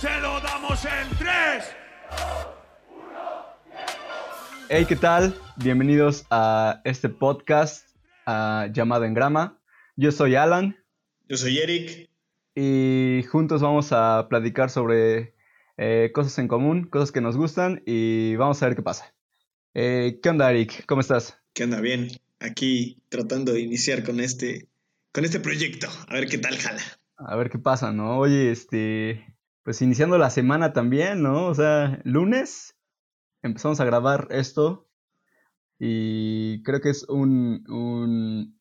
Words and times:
Se 0.00 0.20
lo 0.20 0.40
damos 0.40 0.84
en 0.84 1.08
3. 1.18 1.64
Hey, 4.68 4.84
¿qué 4.88 4.94
tal? 4.94 5.34
Bienvenidos 5.56 6.24
a 6.30 6.80
este 6.84 7.08
podcast 7.08 7.96
ah, 8.24 8.68
llamado 8.72 9.06
En 9.06 9.14
Grama. 9.14 9.60
Yo 9.96 10.12
soy 10.12 10.36
Alan 10.36 10.76
Yo 11.28 11.36
soy 11.36 11.58
Eric. 11.58 12.10
y 12.54 13.24
juntos 13.24 13.60
vamos 13.60 13.88
a 13.90 14.28
platicar 14.30 14.70
sobre 14.70 15.34
eh, 15.76 16.12
cosas 16.14 16.38
en 16.38 16.46
común, 16.46 16.84
cosas 16.84 17.10
que 17.10 17.20
nos 17.20 17.36
gustan 17.36 17.82
y 17.84 18.36
vamos 18.36 18.62
a 18.62 18.66
ver 18.66 18.76
qué 18.76 18.82
pasa. 18.82 19.12
Eh, 19.74 20.20
¿Qué 20.22 20.28
onda, 20.28 20.48
Eric? 20.48 20.86
¿Cómo 20.86 21.00
estás? 21.00 21.40
¿Qué 21.54 21.64
onda? 21.64 21.80
Bien. 21.80 22.08
Aquí 22.38 23.02
tratando 23.08 23.52
de 23.52 23.62
iniciar 23.62 24.04
con 24.04 24.20
este, 24.20 24.68
con 25.10 25.24
este 25.24 25.40
proyecto. 25.40 25.88
A 26.06 26.14
ver 26.14 26.28
qué 26.28 26.38
tal 26.38 26.56
jala. 26.56 26.82
A 27.16 27.34
ver 27.34 27.50
qué 27.50 27.58
pasa, 27.58 27.90
¿no? 27.90 28.16
Oye, 28.18 28.52
este, 28.52 29.37
pues 29.68 29.82
iniciando 29.82 30.16
la 30.16 30.30
semana 30.30 30.72
también, 30.72 31.22
¿no? 31.22 31.44
O 31.44 31.54
sea, 31.54 32.00
lunes 32.04 32.74
empezamos 33.42 33.78
a 33.80 33.84
grabar 33.84 34.28
esto 34.30 34.88
y 35.78 36.62
creo 36.62 36.80
que 36.80 36.88
es 36.88 37.06
un, 37.06 37.66
un 37.68 38.58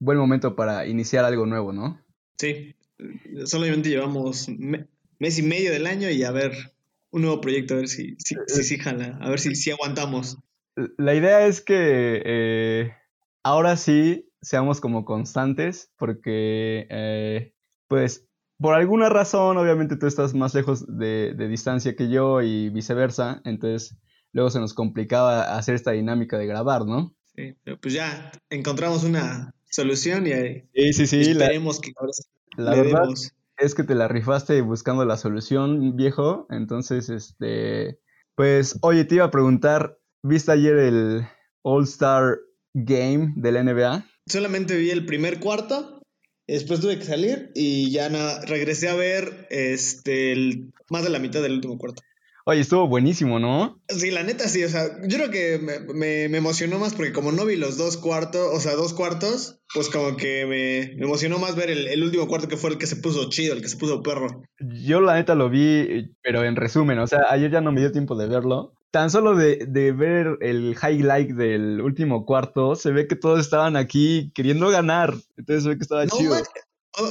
buen 0.00 0.18
momento 0.18 0.56
para 0.56 0.88
iniciar 0.88 1.24
algo 1.24 1.46
nuevo, 1.46 1.72
¿no? 1.72 2.04
Sí. 2.38 2.74
Solamente 3.44 3.88
llevamos 3.90 4.48
me- 4.48 4.88
mes 5.20 5.38
y 5.38 5.44
medio 5.44 5.70
del 5.70 5.86
año 5.86 6.10
y 6.10 6.24
a 6.24 6.32
ver 6.32 6.50
un 7.12 7.22
nuevo 7.22 7.40
proyecto, 7.40 7.74
a 7.74 7.76
ver 7.76 7.86
si 7.86 8.16
si, 8.18 8.34
si, 8.48 8.64
si 8.64 8.78
jala. 8.78 9.18
A 9.20 9.30
ver 9.30 9.38
si, 9.38 9.54
si 9.54 9.70
aguantamos. 9.70 10.38
La 10.98 11.14
idea 11.14 11.46
es 11.46 11.60
que 11.60 12.20
eh, 12.24 12.92
ahora 13.44 13.76
sí 13.76 14.28
seamos 14.40 14.80
como 14.80 15.04
constantes, 15.04 15.92
porque 15.96 16.88
eh, 16.90 17.54
pues 17.86 18.28
por 18.62 18.74
alguna 18.74 19.08
razón, 19.08 19.58
obviamente 19.58 19.96
tú 19.96 20.06
estás 20.06 20.34
más 20.34 20.54
lejos 20.54 20.86
de, 20.86 21.34
de 21.34 21.48
distancia 21.48 21.94
que 21.96 22.08
yo 22.08 22.40
y 22.40 22.70
viceversa, 22.70 23.42
entonces 23.44 23.96
luego 24.32 24.50
se 24.50 24.60
nos 24.60 24.72
complicaba 24.72 25.56
hacer 25.56 25.74
esta 25.74 25.90
dinámica 25.90 26.38
de 26.38 26.46
grabar, 26.46 26.86
¿no? 26.86 27.14
Sí, 27.34 27.56
pero 27.64 27.78
pues 27.78 27.94
ya 27.94 28.32
encontramos 28.50 29.04
una 29.04 29.54
solución 29.70 30.26
y 30.26 30.32
ahí 30.32 30.68
Sí, 30.74 30.92
sí, 30.92 31.06
sí, 31.06 31.34
la, 31.34 31.46
esperemos 31.46 31.80
que 31.80 31.92
ahora 31.96 32.12
la 32.56 32.74
verdad 32.74 33.08
es 33.58 33.74
que 33.74 33.84
te 33.84 33.94
la 33.94 34.08
rifaste 34.08 34.60
buscando 34.60 35.04
la 35.04 35.16
solución, 35.16 35.96
viejo, 35.96 36.46
entonces, 36.50 37.08
este, 37.08 37.98
pues, 38.34 38.78
oye, 38.82 39.04
te 39.04 39.16
iba 39.16 39.24
a 39.24 39.30
preguntar, 39.30 39.98
¿viste 40.22 40.52
ayer 40.52 40.76
el 40.76 41.26
All 41.62 41.84
Star 41.84 42.38
Game 42.74 43.34
de 43.36 43.52
la 43.52 43.62
NBA? 43.62 44.06
Solamente 44.26 44.76
vi 44.76 44.90
el 44.90 45.06
primer 45.06 45.40
cuarto, 45.40 46.01
después 46.46 46.80
tuve 46.80 46.98
que 46.98 47.04
salir 47.04 47.50
y 47.54 47.90
ya 47.90 48.08
na- 48.08 48.40
regresé 48.42 48.88
a 48.88 48.94
ver 48.94 49.46
este 49.50 50.32
el- 50.32 50.72
más 50.88 51.02
de 51.04 51.10
la 51.10 51.18
mitad 51.18 51.42
del 51.42 51.52
último 51.54 51.78
cuarto. 51.78 52.02
Oye, 52.44 52.60
estuvo 52.60 52.88
buenísimo, 52.88 53.38
¿no? 53.38 53.80
Sí, 53.88 54.10
la 54.10 54.22
neta 54.24 54.48
sí, 54.48 54.64
o 54.64 54.68
sea, 54.68 54.86
yo 55.06 55.16
creo 55.16 55.30
que 55.30 55.58
me, 55.58 55.78
me- 55.94 56.28
me 56.28 56.38
emocionó 56.38 56.78
más 56.78 56.94
porque 56.94 57.12
como 57.12 57.30
no 57.30 57.44
vi 57.44 57.56
los 57.56 57.76
dos 57.76 57.96
cuartos, 57.96 58.48
o 58.52 58.58
sea, 58.58 58.72
dos 58.74 58.94
cuartos, 58.94 59.60
pues 59.72 59.88
como 59.88 60.16
que 60.16 60.44
me, 60.46 60.96
me 60.96 61.06
emocionó 61.06 61.38
más 61.38 61.54
ver 61.54 61.70
el, 61.70 61.86
el 61.86 62.02
último 62.02 62.26
cuarto 62.26 62.48
que 62.48 62.56
fue 62.56 62.70
el 62.70 62.78
que 62.78 62.86
se 62.88 62.96
puso 62.96 63.28
chido, 63.28 63.54
el 63.54 63.62
que 63.62 63.68
se 63.68 63.76
puso 63.76 64.02
perro. 64.02 64.42
Yo 64.58 65.00
la 65.00 65.14
neta 65.14 65.34
lo 65.36 65.50
vi, 65.50 66.10
pero 66.22 66.42
en 66.44 66.56
resumen, 66.56 66.98
o 66.98 67.06
sea, 67.06 67.20
ayer 67.30 67.50
ya 67.50 67.60
no 67.60 67.70
me 67.70 67.80
dio 67.80 67.92
tiempo 67.92 68.16
de 68.16 68.26
verlo. 68.28 68.74
Tan 68.90 69.08
solo 69.10 69.34
de, 69.36 69.64
de 69.68 69.92
ver 69.92 70.36
el 70.42 70.76
highlight 70.82 71.30
del 71.30 71.80
último 71.80 72.26
cuarto, 72.26 72.74
se 72.74 72.90
ve 72.90 73.06
que 73.06 73.16
todos 73.16 73.40
estaban 73.40 73.76
aquí 73.76 74.30
queriendo 74.34 74.68
ganar. 74.68 75.14
Entonces 75.38 75.62
se 75.62 75.68
ve 75.70 75.76
que 75.78 75.82
estaba 75.82 76.04
No, 76.06 76.16
chido. 76.16 76.30
man, 76.34 76.42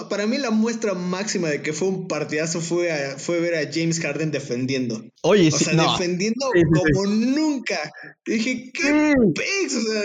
para 0.10 0.28
mí 0.28 0.38
la 0.38 0.52
muestra 0.52 0.94
máxima 0.94 1.50
de 1.50 1.62
que 1.62 1.74
fue 1.74 1.88
un 1.88 2.08
partidazo 2.08 2.62
fue, 2.62 2.92
a- 2.92 3.18
fue 3.18 3.40
ver 3.40 3.56
a 3.56 3.72
James 3.72 4.00
Harden 4.00 4.32
defendiendo. 4.32 5.04
Oye, 5.24 5.50
O 5.52 5.58
sí, 5.58 5.66
sea, 5.66 5.74
no. 5.74 5.92
defendiendo 5.92 6.48
Sí, 6.54 6.62
sí, 6.62 6.92
como 6.94 7.06
nunca. 7.08 7.92
Dije, 8.26 8.72
¿qué 8.74 9.16
pex? 9.36 9.76
O 9.76 9.82
sea, 9.82 10.02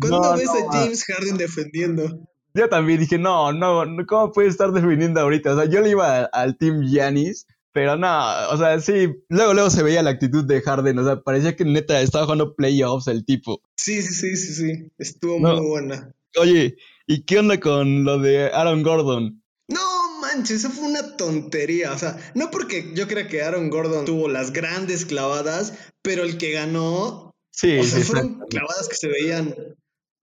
¿cuándo 0.00 0.20
No, 0.20 0.36
ves 0.36 0.46
no, 0.46 0.52
a 0.52 0.72
James 0.72 1.04
Harden 1.04 1.36
defendiendo? 1.36 2.26
Yo 2.54 2.68
también 2.68 2.98
dije, 3.00 3.18
no, 3.18 3.52
no, 3.52 3.84
¿cómo 4.08 4.32
puede 4.32 4.48
estar 4.48 4.72
defendiendo 4.72 5.20
ahorita? 5.20 5.52
O 5.52 5.56
sea, 5.56 5.66
yo 5.66 5.80
le 5.82 5.90
iba 5.90 6.22
al 6.24 6.56
team 6.58 6.82
Giannis, 6.82 7.46
pero 7.72 7.96
no, 7.96 8.08
o 8.50 8.56
sea, 8.56 8.80
sí, 8.80 9.08
luego, 9.28 9.54
luego 9.54 9.70
se 9.70 9.84
veía 9.84 10.02
la 10.02 10.10
actitud 10.10 10.44
de 10.44 10.60
Harden, 10.60 10.98
o 10.98 11.04
sea, 11.04 11.20
parecía 11.20 11.54
que 11.54 11.64
neta 11.64 12.00
estaba 12.00 12.24
jugando 12.24 12.56
playoffs 12.56 13.06
el 13.06 13.24
tipo. 13.24 13.60
Sí, 13.76 14.02
sí, 14.02 14.12
sí, 14.14 14.36
sí, 14.36 14.54
sí. 14.54 14.88
Estuvo 14.98 15.38
muy 15.38 15.60
buena. 15.60 16.10
Oye, 16.38 16.76
¿y 17.06 17.24
qué 17.24 17.38
onda 17.38 17.58
con 17.58 18.04
lo 18.04 18.18
de 18.18 18.46
Aaron 18.52 18.82
Gordon? 18.82 19.42
No 19.68 20.20
manches, 20.20 20.64
eso 20.64 20.70
fue 20.70 20.88
una 20.88 21.16
tontería. 21.16 21.92
O 21.92 21.98
sea, 21.98 22.16
no 22.34 22.50
porque 22.50 22.92
yo 22.94 23.08
crea 23.08 23.28
que 23.28 23.42
Aaron 23.42 23.70
Gordon 23.70 24.04
tuvo 24.04 24.28
las 24.28 24.52
grandes 24.52 25.04
clavadas, 25.06 25.74
pero 26.02 26.22
el 26.24 26.38
que 26.38 26.52
ganó, 26.52 27.30
Sí, 27.52 27.78
o 27.78 27.84
sea, 27.84 27.98
sí, 27.98 28.04
fueron 28.04 28.38
clavadas 28.48 28.88
que 28.88 28.94
se 28.96 29.08
veían 29.08 29.54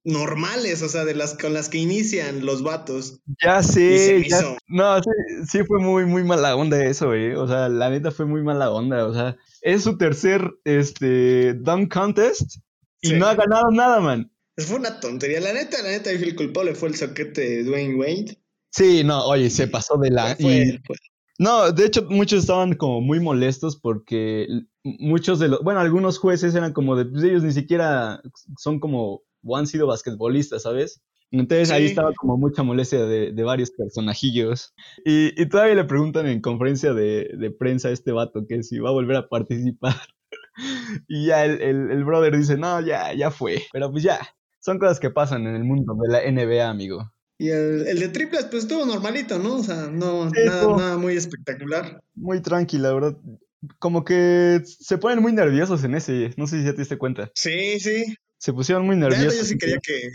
normales, 0.05 0.81
o 0.81 0.87
sea, 0.89 1.03
de 1.03 1.13
las 1.13 1.33
con 1.37 1.53
las 1.53 1.67
que 1.67 1.77
inician 1.79 2.45
los 2.45 2.63
vatos. 2.63 3.19
Ya 3.43 3.61
sé, 3.61 4.19
me 4.21 4.29
ya- 4.29 4.57
no, 4.67 4.97
sí, 5.03 5.09
sí 5.49 5.63
fue 5.65 5.79
muy, 5.81 6.05
muy 6.05 6.23
mala 6.23 6.55
onda 6.55 6.81
eso, 6.85 7.13
eh. 7.13 7.35
O 7.35 7.45
sea, 7.47 7.67
la 7.67 7.89
neta 7.89 8.11
fue 8.11 8.25
muy 8.25 8.41
mala 8.41 8.71
onda. 8.71 9.05
O 9.05 9.13
sea, 9.13 9.35
es 9.61 9.83
su 9.83 9.97
tercer, 9.97 10.49
este, 10.63 11.53
dunk 11.55 11.93
contest 11.93 12.55
y 13.01 13.09
Sí. 13.09 13.13
no 13.15 13.27
ha 13.27 13.35
ganado 13.35 13.69
nada, 13.71 13.99
man. 13.99 14.31
Fue 14.57 14.77
una 14.77 14.99
tontería. 14.99 15.39
La 15.39 15.53
neta, 15.53 15.81
la 15.83 15.89
neta, 15.89 16.11
el 16.11 16.35
culpable 16.35 16.73
fue 16.73 16.89
el 16.89 16.95
soquete 16.95 17.41
de 17.41 17.63
Dwayne 17.63 17.95
Wade. 17.95 18.37
Sí, 18.71 19.03
no, 19.03 19.25
oye, 19.25 19.49
se 19.49 19.67
pasó 19.67 19.97
de 19.97 20.09
la... 20.11 20.35
Fue- 20.35 20.57
y- 20.57 20.79
fue- 20.85 20.97
No, 21.39 21.71
de 21.71 21.85
hecho, 21.85 22.05
muchos 22.09 22.39
estaban 22.41 22.73
como 22.73 23.01
muy 23.01 23.19
molestos 23.19 23.77
porque 23.79 24.47
muchos 24.83 25.39
de 25.39 25.49
los, 25.49 25.61
bueno, 25.63 25.79
algunos 25.79 26.17
jueces 26.17 26.55
eran 26.55 26.73
como 26.73 26.95
de, 26.95 27.05
pues 27.05 27.23
ellos 27.23 27.43
ni 27.43 27.51
siquiera 27.51 28.21
son 28.57 28.79
como, 28.79 29.21
o 29.43 29.57
han 29.57 29.67
sido 29.67 29.85
basquetbolistas, 29.87 30.63
¿sabes? 30.63 31.01
Entonces 31.29 31.69
ahí 31.71 31.85
estaba 31.85 32.13
como 32.13 32.37
mucha 32.37 32.63
molestia 32.63 33.05
de, 33.05 33.33
de 33.33 33.43
varios 33.43 33.69
personajillos. 33.71 34.73
Y, 35.05 35.39
y 35.39 35.45
todavía 35.49 35.75
le 35.75 35.83
preguntan 35.83 36.25
en 36.25 36.39
conferencia 36.41 36.93
de, 36.93 37.29
de 37.37 37.51
prensa 37.51 37.89
a 37.89 37.91
este 37.91 38.11
vato 38.13 38.45
que 38.47 38.63
si 38.63 38.79
va 38.79 38.89
a 38.89 38.93
volver 38.93 39.17
a 39.17 39.29
participar. 39.29 39.95
Y 41.07 41.27
ya 41.27 41.45
el, 41.45 41.61
el, 41.61 41.91
el 41.91 42.03
brother 42.03 42.35
dice, 42.35 42.57
no, 42.57 42.81
ya, 42.81 43.13
ya 43.13 43.29
fue. 43.29 43.61
Pero 43.71 43.91
pues 43.91 44.01
ya, 44.03 44.19
son 44.67 44.79
cosas 44.79 44.99
que 44.99 45.09
pasan 45.09 45.47
en 45.47 45.55
el 45.55 45.63
mundo 45.63 45.95
de 45.95 46.09
la 46.11 46.21
NBA, 46.23 46.69
amigo. 46.69 47.09
Y 47.39 47.51
el, 47.51 47.87
el 47.87 47.99
de 47.99 48.09
triples, 48.09 48.45
pues 48.51 48.63
estuvo 48.63 48.85
normalito, 48.85 49.39
¿no? 49.39 49.55
O 49.55 49.63
sea, 49.63 49.87
no, 49.87 50.29
Sí, 50.29 50.43
nada, 50.43 50.75
nada 50.75 50.97
muy 50.97 51.15
espectacular. 51.15 52.01
Muy 52.15 52.41
tranquila, 52.41 52.91
¿verdad? 52.93 53.15
Como 53.79 54.03
que 54.03 54.61
se 54.65 54.97
ponen 54.97 55.21
muy 55.21 55.31
nerviosos 55.31 55.85
en 55.85 55.95
ese, 55.95 56.33
no 56.35 56.47
sé 56.47 56.59
si 56.59 56.65
ya 56.65 56.73
te 56.73 56.79
diste 56.81 56.97
cuenta. 56.97 57.31
Sí, 57.33 57.79
sí. 57.79 58.13
Se 58.39 58.51
pusieron 58.51 58.85
muy 58.85 58.97
La 58.97 59.07
nerviosos. 59.07 59.37
yo 59.39 59.45
sí 59.45 59.57
quería 59.57 59.77
que, 59.81 60.09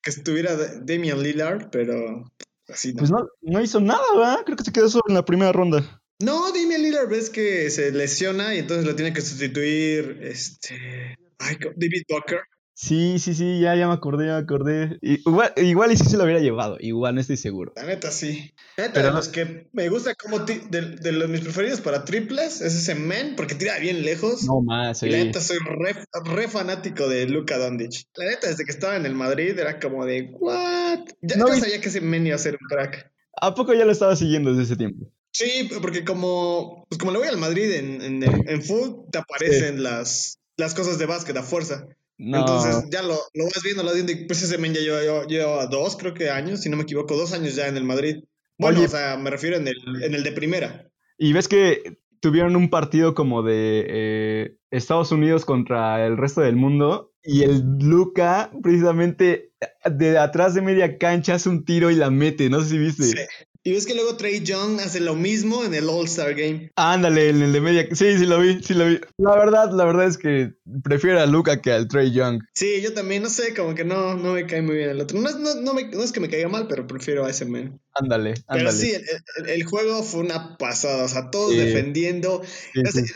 que 0.00 0.10
estuviera 0.10 0.56
Da- 0.56 0.80
Damian 0.80 1.22
Lillard, 1.22 1.68
pero 1.70 2.24
así 2.68 2.94
no. 2.94 3.00
Pues 3.00 3.10
no, 3.10 3.28
no 3.42 3.60
hizo 3.60 3.80
nada, 3.80 4.02
¿verdad? 4.16 4.38
Creo 4.46 4.56
que 4.56 4.64
se 4.64 4.72
quedó 4.72 4.88
solo 4.88 5.04
en 5.08 5.14
la 5.16 5.24
primera 5.26 5.52
ronda. 5.52 6.00
No, 6.22 6.52
Damian 6.52 6.82
Lillard 6.82 7.08
ves 7.10 7.28
que 7.28 7.68
se 7.68 7.90
lesiona 7.92 8.54
y 8.54 8.60
entonces 8.60 8.86
lo 8.86 8.94
tiene 8.96 9.12
que 9.12 9.20
sustituir 9.20 10.20
este 10.22 11.16
ay, 11.38 11.56
David 11.76 12.02
Booker. 12.08 12.40
Sí, 12.82 13.18
sí, 13.18 13.34
sí, 13.34 13.60
ya, 13.60 13.76
ya 13.76 13.86
me 13.88 13.92
acordé, 13.92 14.26
ya 14.28 14.32
me 14.36 14.38
acordé. 14.38 14.98
Igual, 15.02 15.52
igual 15.58 15.92
y 15.92 15.98
sí 15.98 16.04
se 16.06 16.16
lo 16.16 16.24
hubiera 16.24 16.40
llevado, 16.40 16.78
igual, 16.80 17.14
no 17.14 17.20
estoy 17.20 17.36
seguro. 17.36 17.74
La 17.76 17.84
neta 17.84 18.10
sí. 18.10 18.54
La 18.78 18.84
neta, 18.84 18.94
Pero 18.94 19.06
de 19.08 19.12
no- 19.12 19.18
los 19.18 19.28
que 19.28 19.68
me 19.74 19.90
gusta 19.90 20.14
como 20.14 20.46
ti- 20.46 20.62
de, 20.70 20.96
de 20.96 21.12
los 21.12 21.28
mis 21.28 21.42
preferidos 21.42 21.82
para 21.82 22.06
triples 22.06 22.62
es 22.62 22.74
ese 22.74 22.94
men 22.94 23.36
porque 23.36 23.54
tira 23.54 23.78
bien 23.78 24.00
lejos. 24.02 24.44
No 24.44 24.62
más, 24.62 25.02
la 25.02 25.08
neta 25.18 25.42
soy 25.42 25.58
re, 25.58 25.94
re 26.24 26.48
fanático 26.48 27.06
de 27.06 27.26
Luka 27.26 27.58
Doncic. 27.58 28.06
La 28.16 28.30
neta 28.30 28.48
desde 28.48 28.64
que 28.64 28.70
estaba 28.70 28.96
en 28.96 29.04
el 29.04 29.14
Madrid 29.14 29.58
era 29.58 29.78
como 29.78 30.06
de 30.06 30.30
what? 30.40 31.00
Ya, 31.20 31.36
No 31.36 31.48
yo 31.48 31.54
vi- 31.56 31.60
sabía 31.60 31.82
que 31.82 31.90
ese 31.90 32.00
men 32.00 32.26
iba 32.26 32.36
a 32.36 32.38
ser 32.38 32.54
un 32.58 32.66
crack. 32.66 33.12
¿A 33.42 33.54
poco 33.54 33.74
ya 33.74 33.84
lo 33.84 33.92
estaba 33.92 34.16
siguiendo 34.16 34.52
desde 34.52 34.62
ese 34.62 34.76
tiempo? 34.76 35.06
Sí, 35.32 35.68
porque 35.82 36.02
como, 36.02 36.86
pues 36.88 36.98
como 36.98 37.12
le 37.12 37.18
voy 37.18 37.28
al 37.28 37.36
Madrid 37.36 37.70
en, 37.72 38.00
en, 38.00 38.22
en 38.48 38.62
full, 38.62 39.10
te 39.12 39.18
aparecen 39.18 39.82
las, 39.82 40.38
las 40.56 40.72
cosas 40.74 40.98
de 40.98 41.04
básquet 41.04 41.36
a 41.36 41.42
fuerza. 41.42 41.86
No. 42.22 42.38
Entonces 42.38 42.84
ya 42.90 43.00
lo, 43.02 43.14
lo 43.32 43.44
vas 43.44 43.62
viendo, 43.64 43.82
lo 43.82 43.94
viendo, 43.94 44.12
y 44.12 44.26
pues 44.26 44.42
ese 44.42 44.58
men 44.58 44.74
ya 44.74 44.80
lleva, 44.80 45.00
lleva- 45.00 45.26
lleva 45.26 45.66
dos, 45.66 45.96
creo 45.96 46.12
que 46.12 46.28
años, 46.30 46.60
si 46.60 46.68
no 46.68 46.76
me 46.76 46.82
equivoco, 46.82 47.16
dos 47.16 47.32
años 47.32 47.54
ya 47.56 47.66
en 47.66 47.76
el 47.78 47.84
Madrid. 47.84 48.24
Bueno, 48.58 48.78
Oye. 48.80 48.86
o 48.88 48.90
sea, 48.90 49.16
me 49.16 49.30
refiero 49.30 49.56
en 49.56 49.66
el, 49.68 49.76
en 50.02 50.14
el 50.14 50.22
de 50.22 50.32
primera. 50.32 50.90
Y 51.16 51.32
ves 51.32 51.48
que 51.48 51.98
tuvieron 52.20 52.56
un 52.56 52.68
partido 52.68 53.14
como 53.14 53.42
de 53.42 53.86
eh, 53.88 54.56
Estados 54.70 55.12
Unidos 55.12 55.46
contra 55.46 56.06
el 56.06 56.18
resto 56.18 56.42
del 56.42 56.56
mundo 56.56 57.14
y 57.22 57.42
el 57.42 57.62
Luca 57.78 58.50
precisamente 58.62 59.52
de 59.90 60.18
atrás 60.18 60.52
de 60.54 60.60
media 60.60 60.98
cancha 60.98 61.34
hace 61.34 61.48
un 61.48 61.64
tiro 61.64 61.90
y 61.90 61.94
la 61.94 62.10
mete, 62.10 62.50
no 62.50 62.60
sé 62.60 62.68
si 62.70 62.78
viste. 62.78 63.04
Sí. 63.04 63.14
Y 63.62 63.72
ves 63.72 63.84
que 63.84 63.94
luego 63.94 64.16
Trey 64.16 64.40
Young 64.40 64.80
hace 64.80 65.00
lo 65.00 65.14
mismo 65.14 65.64
en 65.64 65.74
el 65.74 65.86
All-Star 65.90 66.34
Game. 66.34 66.70
Ándale, 66.76 67.28
en 67.28 67.42
el 67.42 67.52
de 67.52 67.60
media. 67.60 67.86
Sí, 67.92 68.16
sí 68.16 68.24
lo 68.24 68.40
vi, 68.40 68.62
sí 68.62 68.72
lo 68.72 68.86
vi. 68.86 68.98
La 69.18 69.36
verdad, 69.36 69.70
la 69.72 69.84
verdad 69.84 70.06
es 70.06 70.16
que 70.16 70.54
prefiero 70.82 71.20
a 71.20 71.26
Luca 71.26 71.60
que 71.60 71.70
al 71.72 71.86
Trey 71.86 72.10
Young. 72.10 72.40
Sí, 72.54 72.80
yo 72.80 72.94
también, 72.94 73.22
no 73.22 73.28
sé, 73.28 73.54
como 73.54 73.74
que 73.74 73.84
no, 73.84 74.14
no 74.14 74.32
me 74.32 74.46
cae 74.46 74.62
muy 74.62 74.76
bien 74.76 74.88
el 74.88 75.00
otro. 75.02 75.20
No, 75.20 75.28
es- 75.28 75.36
no, 75.36 75.54
no, 75.56 75.74
me- 75.74 75.88
no 75.90 76.02
es 76.02 76.10
que 76.10 76.20
me 76.20 76.30
caiga 76.30 76.48
mal, 76.48 76.68
pero 76.68 76.86
prefiero 76.86 77.26
a 77.26 77.30
ese 77.30 77.44
man. 77.44 77.78
Ándale, 77.92 78.32
Pero 78.32 78.44
ándale. 78.68 78.72
sí, 78.78 78.92
el, 78.92 79.04
el- 79.44 79.50
el 79.50 79.64
juego 79.64 80.02
fue 80.04 80.20
una 80.20 80.56
pasada, 80.56 81.04
o 81.04 81.08
sea, 81.08 81.30
todos 81.30 81.50
Sí. 81.52 81.58
defendiendo. 81.58 82.42
Sí, 82.72 82.80
O 82.80 82.90
sea, 82.90 83.04
sí. 83.04 83.12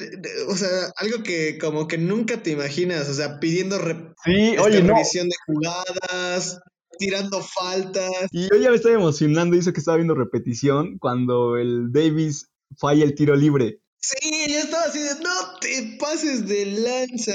o 0.49 0.56
sea, 0.58 0.69
algo 0.96 1.23
que 1.23 1.56
como 1.56 1.88
que 1.88 1.96
nunca 1.96 2.43
te 2.43 2.50
imaginas, 2.50 3.08
o 3.08 3.14
sea, 3.14 3.41
pidiendo 3.41 3.79
Sí, 4.25 4.56
oye, 4.58 4.82
no. 4.82 4.94
de 4.94 5.31
jugadas, 5.46 6.61
tirando 6.99 7.41
faltas. 7.43 8.11
Y 8.31 8.49
yo 8.49 8.56
ya 8.56 8.70
me 8.70 8.76
estaba 8.76 8.94
emocionando, 8.94 9.56
hizo 9.56 9.73
que 9.73 9.81
estaba 9.81 9.96
viendo 9.96 10.14
repetición 10.14 10.99
cuando 10.99 11.56
el 11.56 11.93
Davis 11.93 12.50
falla 12.79 13.05
el 13.05 13.14
tiro 13.14 13.37
libre. 13.37 13.81
Sí, 14.00 14.46
yo 14.49 14.58
estaba 14.58 14.85
así 14.85 14.99
de, 14.99 15.14
no 15.23 15.58
te 15.61 15.96
pases 15.99 16.46
de 16.46 16.67
lanza. 16.67 17.32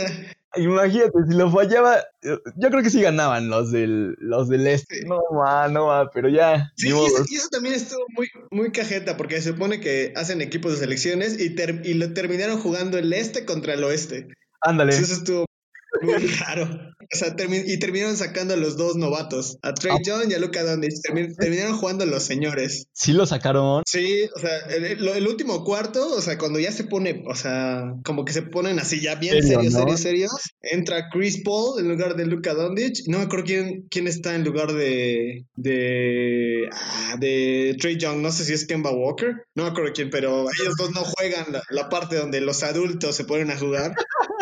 Imagínate, 0.55 1.11
si 1.29 1.35
lo 1.35 1.51
fallaba, 1.51 1.99
eh, 2.23 2.37
yo 2.55 2.69
creo 2.69 2.81
que 2.81 2.89
sí 2.89 3.01
ganaban 3.01 3.49
los 3.49 3.71
del, 3.71 4.15
los 4.19 4.49
del 4.49 4.65
este. 4.65 5.01
Sí. 5.01 5.05
No 5.05 5.19
va, 5.35 5.67
no 5.67 5.85
va, 5.87 6.09
pero 6.09 6.27
ya. 6.27 6.71
Sí, 6.75 6.87
eso, 6.89 7.25
y 7.29 7.35
eso 7.35 7.49
también 7.49 7.75
estuvo 7.75 8.03
muy, 8.15 8.27
muy 8.49 8.71
cajeta, 8.71 9.15
porque 9.15 9.41
se 9.41 9.51
supone 9.51 9.79
que 9.79 10.11
hacen 10.15 10.41
equipos 10.41 10.71
de 10.73 10.79
selecciones 10.79 11.39
y, 11.39 11.51
ter- 11.51 11.81
y 11.85 11.93
lo 11.93 12.13
terminaron 12.13 12.59
jugando 12.59 12.97
el 12.97 13.13
este 13.13 13.45
contra 13.45 13.75
el 13.75 13.83
oeste. 13.83 14.27
Ándale. 14.61 14.93
Eso 14.93 15.13
estuvo 15.13 15.45
muy 16.01 16.27
raro. 16.27 16.67
O 17.11 17.17
sea, 17.17 17.35
termi- 17.35 17.63
y 17.65 17.79
terminaron 17.79 18.15
sacando 18.17 18.53
a 18.53 18.57
los 18.57 18.77
dos 18.77 18.95
novatos, 18.95 19.57
a 19.63 19.73
Trey 19.73 19.93
Ah. 19.97 20.01
Young 20.05 20.29
y 20.31 20.33
a 20.35 20.39
Luka 20.39 20.63
Doncic. 20.63 20.91
Termi- 21.03 21.35
terminaron 21.35 21.75
jugando 21.75 22.05
los 22.05 22.21
señores. 22.23 22.85
Sí 22.93 23.13
lo 23.13 23.25
sacaron. 23.25 23.81
Sí, 23.87 24.25
o 24.35 24.39
sea, 24.39 24.57
el, 24.75 24.85
el- 25.07 25.27
último 25.27 25.63
cuarto, 25.63 26.07
o 26.15 26.21
sea, 26.21 26.37
cuando 26.37 26.59
ya 26.59 26.71
se 26.71 26.83
pone, 26.83 27.23
o 27.27 27.33
sea, 27.35 27.93
como 28.05 28.25
que 28.25 28.33
se 28.33 28.43
ponen 28.43 28.77
así 28.79 29.01
ya 29.01 29.15
bien 29.15 29.33
Serio, 29.41 29.49
serios, 29.57 29.73
¿no? 29.73 29.79
serios, 29.79 29.99
serios, 30.01 30.31
entra 30.61 31.09
Chris 31.11 31.41
Paul 31.43 31.79
en 31.79 31.87
lugar 31.89 32.15
de 32.15 32.25
Luka 32.27 32.53
Doncic. 32.53 33.07
No 33.07 33.17
me 33.19 33.23
acuerdo 33.25 33.45
quién, 33.45 33.87
quién 33.89 34.07
está 34.07 34.35
en 34.35 34.43
lugar 34.43 34.73
de 34.73 35.45
de 35.55 36.69
ah, 36.71 37.15
de 37.19 37.75
Trey 37.79 37.97
Young, 37.97 38.17
no 38.21 38.31
sé 38.31 38.45
si 38.45 38.53
es 38.53 38.65
Kemba 38.67 38.91
Walker, 38.91 39.33
no 39.55 39.63
me 39.63 39.69
acuerdo 39.69 39.91
quién, 39.93 40.09
pero 40.11 40.41
ellos 40.61 40.75
dos 40.77 40.91
no 40.91 41.01
juegan 41.03 41.45
la, 41.51 41.63
la 41.71 41.89
parte 41.89 42.15
donde 42.17 42.39
los 42.41 42.61
adultos 42.63 43.15
se 43.15 43.23
ponen 43.25 43.49
a 43.51 43.57
jugar. 43.57 43.93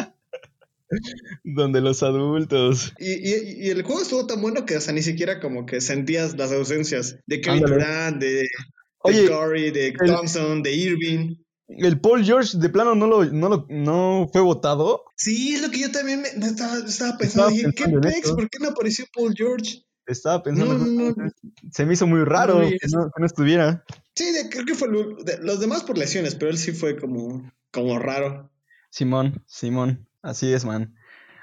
Donde 1.43 1.81
los 1.81 2.03
adultos. 2.03 2.93
Y, 2.97 3.11
y- 3.13 3.65
y 3.67 3.69
el 3.69 3.83
juego 3.83 4.01
estuvo 4.01 4.25
tan 4.27 4.41
bueno 4.41 4.65
que, 4.65 4.79
sea, 4.79 4.93
ni 4.93 5.01
siquiera 5.01 5.39
como 5.39 5.65
que 5.65 5.81
sentías 5.81 6.37
las 6.37 6.51
ausencias 6.51 7.17
de 7.25 7.41
Kevin 7.41 7.63
Ándale. 7.65 7.75
Durant, 7.75 8.21
de, 8.21 8.31
de 8.33 8.47
Oye, 8.99 9.27
Curry, 9.27 9.71
de 9.71 9.87
el- 9.89 9.95
Thompson, 9.97 10.63
de 10.63 10.73
Irving. 10.73 11.35
el 11.67 11.99
Paul 11.99 12.23
George 12.23 12.57
de 12.57 12.69
plano 12.69 12.95
no 12.95 13.07
lo, 13.07 13.25
no 13.25 13.49
lo, 13.49 13.67
no 13.69 14.29
fue 14.31 14.41
votado. 14.41 15.03
Sí, 15.15 15.55
es 15.55 15.61
lo 15.61 15.69
que 15.71 15.79
yo 15.79 15.91
también 15.91 16.21
me, 16.21 16.29
me 16.37 16.45
estaba, 16.47 16.77
estaba 16.77 17.17
pensando. 17.17 17.49
Estaba 17.49 17.49
dije, 17.49 17.63
¿qué 17.75 17.83
pensando 17.83 18.01
pex? 18.01 18.31
¿Por 18.31 18.49
qué 18.49 18.57
no 18.61 18.69
apareció 18.69 19.05
Paul 19.13 19.33
George? 19.35 19.83
Estaba 20.05 20.41
pensando. 20.41 20.73
No. 20.77 21.15
Se 21.71 21.85
me 21.85 21.93
hizo 21.93 22.07
muy 22.07 22.23
raro 22.23 22.61
que, 22.61 22.77
no, 22.93 23.25
estuviera. 23.25 23.83
Sí, 24.15 24.31
de- 24.31 24.47
creo 24.49 24.65
que 24.65 24.73
fue 24.75 24.87
de- 24.89 25.39
los 25.43 25.59
demás 25.59 25.83
por 25.83 25.97
lesiones, 25.97 26.35
pero 26.35 26.49
él 26.49 26.57
sí 26.57 26.71
fue 26.71 26.95
como, 26.97 27.51
como 27.71 27.99
raro. 27.99 28.49
Simón, 28.89 29.43
Simón, 29.45 30.06
así 30.21 30.51
es, 30.53 30.65
man. 30.65 30.95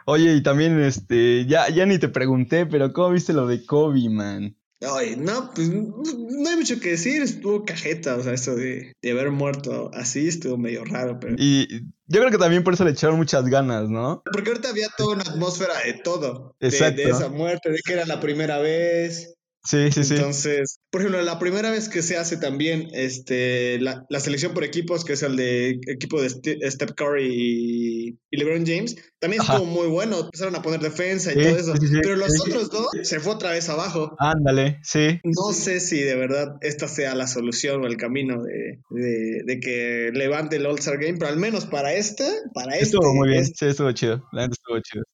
Oye, 0.06 0.34
y 0.34 0.42
también, 0.42 0.80
este, 0.82 1.46
ya, 1.46 1.68
ya 1.70 1.86
ni 1.86 1.98
te 1.98 2.08
pregunté, 2.08 2.66
pero 2.66 2.92
¿cómo 2.92 3.10
viste 3.10 3.32
lo 3.32 3.46
de 3.46 3.64
Kobe, 3.64 4.08
man? 4.10 4.56
Ay, 4.86 5.16
no, 5.16 5.50
pues 5.54 5.70
no 5.70 6.48
hay 6.50 6.56
mucho 6.56 6.78
que 6.78 6.90
decir, 6.90 7.22
estuvo 7.22 7.64
cajeta, 7.64 8.16
o 8.16 8.22
sea, 8.22 8.34
eso 8.34 8.54
de, 8.54 8.92
de 9.00 9.10
haber 9.12 9.30
muerto 9.30 9.90
así 9.94 10.28
estuvo 10.28 10.58
medio 10.58 10.84
raro, 10.84 11.18
pero... 11.18 11.36
Y 11.38 11.66
yo 12.06 12.20
creo 12.20 12.30
que 12.30 12.36
también 12.36 12.64
por 12.64 12.74
eso 12.74 12.84
le 12.84 12.90
echaron 12.90 13.16
muchas 13.16 13.46
ganas, 13.46 13.88
¿no? 13.88 14.22
Porque 14.30 14.50
ahorita 14.50 14.68
había 14.68 14.88
toda 14.98 15.14
una 15.14 15.22
atmósfera 15.22 15.72
de 15.86 15.94
todo, 15.94 16.54
de- 16.60 16.68
de, 16.96 17.04
esa 17.04 17.28
muerte, 17.30 17.70
de 17.70 17.78
que 17.82 17.94
era 17.94 18.04
la 18.04 18.20
primera 18.20 18.58
vez, 18.58 19.33
Sí, 19.66 19.90
sí, 19.90 20.04
sí. 20.04 20.14
Entonces, 20.16 20.78
por 20.90 21.00
ejemplo, 21.00 21.22
la 21.22 21.38
primera 21.38 21.70
vez 21.70 21.88
que 21.88 22.02
se 22.02 22.18
hace 22.18 22.36
también 22.36 22.88
este, 22.92 23.78
la, 23.80 24.04
la 24.10 24.20
selección 24.20 24.52
por 24.52 24.62
equipos, 24.62 25.06
que 25.06 25.14
es 25.14 25.22
el 25.22 25.36
de 25.36 25.80
equipo 25.86 26.20
de 26.20 26.28
Ste- 26.28 26.70
Steph 26.70 26.92
Curry 26.94 27.26
y, 27.32 28.08
y 28.30 28.36
LeBron 28.36 28.66
James, 28.66 28.94
también 29.18 29.40
Ajá. 29.40 29.54
estuvo 29.54 29.66
muy 29.70 29.86
bueno. 29.88 30.20
Empezaron 30.20 30.54
a 30.54 30.60
poner 30.60 30.80
defensa 30.80 31.32
y 31.32 31.36
Sí, 31.36 31.40
todo 31.42 31.56
eso. 31.56 31.76
sí, 31.78 31.88
sí, 31.88 31.94
pero 32.02 32.16
los 32.16 32.38
otros 32.42 32.68
dos 32.70 32.88
se 33.04 33.20
fue 33.20 33.32
otra 33.32 33.52
vez 33.52 33.66
abajo. 33.70 34.14
Ándale, 34.18 34.80
sí. 34.82 35.18
No 35.24 35.54
sé 35.54 35.80
si 35.80 35.98
de 36.02 36.14
verdad 36.16 36.56
esta 36.60 36.86
sea 36.86 37.14
la 37.14 37.26
solución 37.26 37.82
o 37.82 37.86
el 37.86 37.96
camino 37.96 38.42
de, 38.42 38.80
de- 38.90 39.42
de 39.46 39.60
que 39.60 40.10
levante 40.12 40.56
el 40.56 40.66
All-Star 40.66 40.98
Game, 40.98 41.16
pero 41.18 41.30
al 41.30 41.38
menos 41.38 41.64
para 41.64 41.94
este, 41.94 42.24
para 42.52 42.74
este. 42.74 42.84
Estuvo 42.84 43.14
muy 43.14 43.30
bien, 43.30 43.40
este- 43.44 43.64
sí, 43.64 43.70
estuvo 43.70 43.90
chido. 43.92 44.28
La 44.32 44.42
neta 44.42 44.52
estuvo 44.52 44.78
chido. 44.80 45.04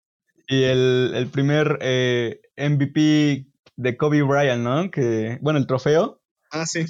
Y 0.48 0.64
el, 0.64 1.12
el 1.14 1.28
primer 1.28 1.78
eh, 1.80 2.40
MVP 2.56 3.46
de 3.80 3.96
Kobe 3.96 4.22
Bryant, 4.22 4.62
¿no? 4.62 4.90
Que, 4.90 5.38
bueno, 5.40 5.58
el 5.58 5.66
trofeo 5.66 6.20
ah, 6.50 6.66
sí. 6.66 6.84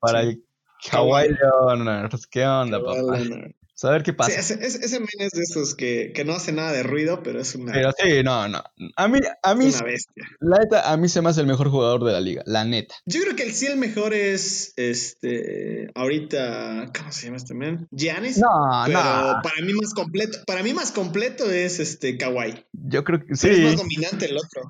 para 0.00 0.22
Sí. 0.22 0.28
el 0.28 0.44
Kawhi 0.90 1.28
Leonard. 1.28 2.10
¿Qué 2.30 2.44
onda, 2.46 2.78
Kawhi 2.82 2.96
papá? 3.06 3.18
Leonard. 3.20 3.52
Pues, 3.74 3.84
a 3.84 3.90
ver 3.90 4.02
qué 4.04 4.12
Sí, 4.12 4.16
pasa. 4.16 4.38
ese, 4.38 4.54
ese, 4.64 4.84
ese 4.84 5.00
men 5.00 5.08
es 5.18 5.32
de 5.32 5.42
esos 5.42 5.74
que, 5.74 6.12
que 6.14 6.24
no 6.24 6.32
hace 6.32 6.52
nada 6.52 6.70
de 6.70 6.84
ruido, 6.84 7.22
pero 7.24 7.40
es 7.40 7.54
una, 7.56 7.72
Pero 7.72 7.90
sí, 7.98 8.22
no, 8.22 8.46
no. 8.48 8.62
A 8.94 9.08
mí, 9.08 9.18
a 9.42 9.54
mí, 9.56 9.66
es 9.66 9.76
una 9.76 9.84
bestia. 9.86 10.24
la 10.40 10.58
neta, 10.58 10.92
a 10.92 10.96
mí 10.96 11.08
se 11.08 11.20
me 11.22 11.30
hace 11.30 11.40
el 11.40 11.48
mejor 11.48 11.70
jugador 11.70 12.04
de 12.04 12.12
la 12.12 12.20
liga, 12.20 12.42
la 12.46 12.64
neta. 12.64 12.94
Yo 13.04 13.20
creo 13.22 13.34
que 13.34 13.42
el 13.42 13.52
sí 13.52 13.66
el 13.66 13.76
mejor 13.76 14.14
es 14.14 14.74
este 14.76 15.90
ahorita 15.96 16.92
¿cómo 16.96 17.10
se 17.10 17.26
llama 17.26 17.36
este 17.38 17.54
man? 17.54 17.88
Giannis. 17.90 18.38
No, 18.38 18.48
pero 18.86 18.98
no. 19.02 19.40
para 19.42 19.60
mí 19.64 19.72
más 19.74 19.92
completo, 19.92 20.38
para 20.46 20.62
mí 20.62 20.72
más 20.72 20.92
completo 20.92 21.50
es 21.50 21.80
este 21.80 22.16
Kawhi. 22.16 22.64
Yo 22.72 23.02
creo 23.02 23.18
que 23.20 23.26
Pero 23.26 23.36
sí. 23.36 23.48
Es 23.50 23.60
más 23.60 23.76
dominante 23.76 24.26
el 24.26 24.36
otro. 24.36 24.62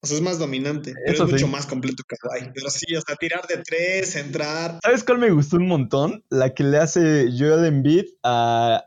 O 0.00 0.06
sea, 0.06 0.16
es 0.16 0.22
más 0.22 0.38
dominante, 0.38 0.94
pero 0.94 1.12
Eso 1.12 1.24
es 1.24 1.32
mucho 1.32 1.46
sí. 1.46 1.50
más 1.50 1.66
completo 1.66 2.04
Kawhi. 2.06 2.52
Pero 2.54 2.70
sí, 2.70 2.94
o 2.94 3.00
sea, 3.00 3.16
tirar 3.16 3.46
de 3.48 3.58
tres, 3.58 4.14
entrar. 4.14 4.78
¿Sabes 4.82 5.02
cuál 5.02 5.18
me 5.18 5.30
gustó 5.30 5.56
un 5.56 5.66
montón? 5.66 6.24
La 6.30 6.54
que 6.54 6.62
le 6.62 6.78
hace 6.78 7.28
Joel 7.36 7.64
Embiid 7.64 8.04
a, 8.22 8.84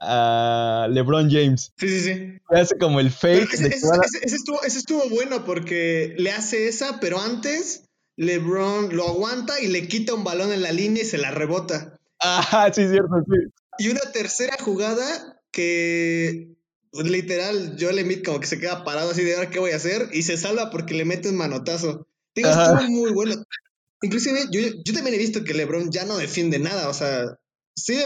a 0.86 0.88
LeBron 0.88 1.30
James. 1.30 1.74
Sí, 1.78 1.90
sí, 1.90 2.00
sí. 2.00 2.14
Le 2.50 2.60
hace 2.60 2.78
como 2.78 3.02
el 3.02 3.12
fake 3.12 3.54
ese, 3.54 3.64
de 3.64 3.70
que 3.72 3.76
estuvo, 3.76 4.64
ese 4.64 4.80
estuvo 4.80 5.10
bueno 5.10 5.44
porque 5.44 6.16
le 6.18 6.32
hace 6.32 6.70
esa, 6.70 7.02
pero 7.02 7.20
antes 7.20 7.84
LeBron 8.16 8.96
lo 8.96 9.08
aguanta 9.08 9.60
y 9.60 9.68
le 9.68 9.90
quita 9.90 10.14
un 10.14 10.24
balón 10.24 10.54
en 10.54 10.62
la 10.62 10.72
línea 10.72 11.04
y 11.04 11.06
se 11.06 11.18
la 11.18 11.32
rebota. 11.32 11.98
Ajá, 12.20 12.72
sí, 12.72 12.88
cierto, 12.88 13.16
sí. 13.28 13.52
Y 13.80 13.90
una 13.90 14.12
tercera 14.14 14.56
jugada 14.60 15.42
que 15.52 16.56
literal 16.94 17.78
Joel 17.80 18.00
Embiid 18.00 18.24
como 18.24 18.40
que 18.40 18.48
se 18.48 18.60
queda 18.60 18.84
parado 18.84 19.12
así 19.12 19.24
de 19.24 19.36
ahora 19.36 19.50
qué 19.50 19.60
voy 19.60 19.72
a 19.72 19.78
hacer 19.78 20.10
y 20.12 20.24
se 20.24 20.38
salva 20.38 20.70
porque 20.70 20.94
le 20.94 21.06
mete 21.06 21.30
un 21.30 21.38
manotazo. 21.38 22.08
Digo, 22.36 22.50
estuvo 22.50 22.90
muy 22.90 23.12
bueno. 23.12 23.36
Inclusive 24.02 24.46
yo, 24.52 24.62
yo 24.84 24.94
también 24.94 25.16
he 25.16 25.20
visto 25.20 25.44
que 25.44 25.54
LeBron 25.54 25.92
ya 25.92 26.06
no 26.06 26.18
defiende 26.18 26.58
nada, 26.58 26.90
o 26.90 26.94
sea, 26.94 27.38
sí, 27.76 28.00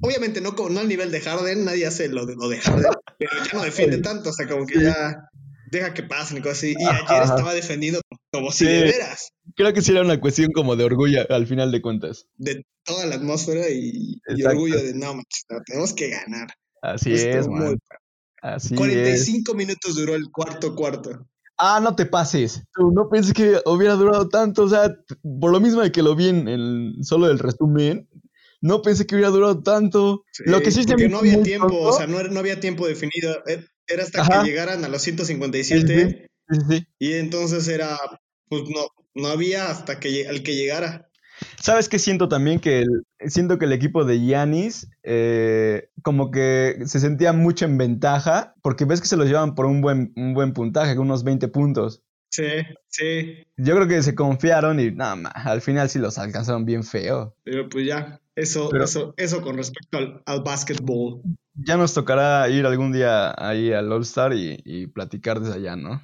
obviamente 0.00 0.40
no, 0.40 0.52
no 0.52 0.80
al 0.80 0.88
nivel 0.88 1.10
de 1.10 1.20
Harden, 1.20 1.66
nadie 1.66 1.86
hace 1.86 2.08
lo 2.08 2.24
de, 2.24 2.36
lo 2.36 2.48
de 2.48 2.58
Harden, 2.58 2.90
pero 3.18 3.32
ya 3.44 3.52
no 3.52 3.62
defiende 3.62 3.98
tanto, 3.98 4.30
o 4.30 4.32
sea, 4.32 4.48
como 4.48 4.64
que 4.64 4.80
ya 4.80 5.28
deja 5.70 5.92
que 5.92 6.04
pasen 6.04 6.38
y 6.38 6.40
cosas 6.40 6.58
así. 6.58 6.74
Y 6.78 6.84
Ajá. 6.84 7.04
ayer 7.08 7.22
estaba 7.24 7.54
defendiendo 7.54 8.00
como 8.30 8.50
si 8.50 8.64
de 8.64 8.82
veras, 8.82 9.32
Creo 9.56 9.72
que 9.72 9.82
sí 9.82 9.92
era 9.92 10.02
una 10.02 10.20
cuestión 10.20 10.52
como 10.52 10.76
de 10.76 10.84
orgullo 10.84 11.26
al 11.28 11.46
final 11.46 11.70
de 11.72 11.82
cuentas. 11.82 12.26
de 12.36 12.64
toda 12.84 13.06
la 13.06 13.16
atmósfera 13.16 13.68
y, 13.70 14.20
orgullo 14.44 14.82
de 14.82 14.94
no, 14.94 15.14
no, 15.14 15.22
tenemos 15.66 15.92
que 15.92 16.08
ganar. 16.08 16.48
Así 16.80 17.12
Estuvo 17.12 17.40
es, 17.40 17.48
muy 17.48 17.76
Así 18.42 18.74
es. 18.74 18.78
45 18.78 19.54
minutos 19.54 19.94
duró 19.94 20.14
el 20.14 20.30
cuarto 20.30 20.74
cuarto. 20.74 21.26
Ah, 21.56 21.80
no 21.82 21.94
te 21.94 22.06
pases. 22.06 22.62
No 22.76 23.08
pensé 23.08 23.32
que 23.32 23.60
hubiera 23.66 23.94
durado 23.94 24.28
tanto. 24.28 24.64
O 24.64 24.68
sea, 24.68 24.92
por 25.40 25.52
lo 25.52 25.60
mismo 25.60 25.80
de 25.80 25.92
que 25.92 26.02
lo 26.02 26.16
vi 26.16 26.28
en 26.28 26.48
el, 26.48 26.96
solo 27.02 27.30
el 27.30 27.38
resumen, 27.38 28.08
no 28.60 28.82
pensé 28.82 29.06
que 29.06 29.14
hubiera 29.14 29.30
durado 29.30 29.62
tanto. 29.62 30.24
lo 30.44 30.60
que 30.60 30.70
sí 30.72 30.84
porque 30.86 31.08
no 31.08 31.18
había 31.18 31.42
tiempo, 31.42 31.68
tonto- 31.68 31.82
o 31.88 31.92
sea, 31.92 32.06
no, 32.06 32.20
no 32.24 32.40
había 32.40 32.58
tiempo 32.60 32.86
definido. 32.86 33.42
e- 33.46 33.64
Era 33.86 34.02
hasta 34.04 34.22
Ajá. 34.22 34.42
que 34.42 34.48
llegaran 34.50 34.84
a 34.84 34.88
los 34.88 35.02
157 35.02 36.28
Sí, 36.48 36.58
sí, 36.68 36.86
y 36.98 37.12
entonces 37.14 37.66
era, 37.68 37.96
pues 38.48 38.62
no, 38.68 38.86
no 39.14 39.28
había 39.28 39.70
hasta 39.70 40.00
que 40.00 40.26
al 40.28 40.42
que 40.42 40.54
llegara. 40.56 41.08
¿Sabes 41.62 41.88
qué 41.88 42.00
siento 42.00 42.28
también? 42.28 42.58
Que 42.58 42.80
el, 42.80 43.06
siento 43.30 43.56
que 43.56 43.66
el 43.66 43.72
equipo 43.72 44.04
de 44.04 44.24
Yanis 44.26 44.88
eh, 45.04 45.90
como 46.02 46.32
que 46.32 46.78
se 46.86 46.98
sentía 46.98 47.32
mucho 47.32 47.66
en 47.66 47.78
ventaja, 47.78 48.54
porque 48.62 48.84
ves 48.84 49.00
que 49.00 49.06
se 49.06 49.16
los 49.16 49.26
llevan 49.28 49.54
por 49.54 49.66
un 49.66 49.80
buen, 49.80 50.12
un 50.16 50.34
buen 50.34 50.54
puntaje, 50.54 50.98
unos 50.98 51.22
20 51.22 51.46
puntos. 51.46 52.02
Sí, 52.30 52.48
sí, 52.88 53.46
Yo 53.56 53.76
creo 53.76 53.86
que 53.86 54.02
se 54.02 54.16
confiaron 54.16 54.80
y 54.80 54.90
nada 54.90 55.14
más, 55.14 55.32
al 55.36 55.60
final 55.60 55.88
sí 55.88 56.00
los 56.00 56.18
alcanzaron 56.18 56.64
bien 56.64 56.82
feo. 56.82 57.36
pero 57.44 57.68
pues 57.68 57.86
ya, 57.86 58.20
eso, 58.34 58.68
Pero- 58.70 58.84
eso, 58.84 59.14
eso 59.16 59.40
con 59.40 59.56
respecto 59.56 59.98
al, 59.98 60.20
al 60.26 60.42
básquetbol. 60.42 61.20
Ya 61.54 61.76
nos 61.76 61.94
tocará 61.94 62.48
ir 62.48 62.66
algún 62.66 62.90
día 62.92 63.34
ahí 63.38 63.72
al 63.72 63.92
All 63.92 64.02
Star 64.02 64.32
y, 64.32 64.60
y 64.64 64.88
platicar 64.88 65.38
desde 65.38 65.54
allá, 65.58 65.76
¿no? 65.76 66.02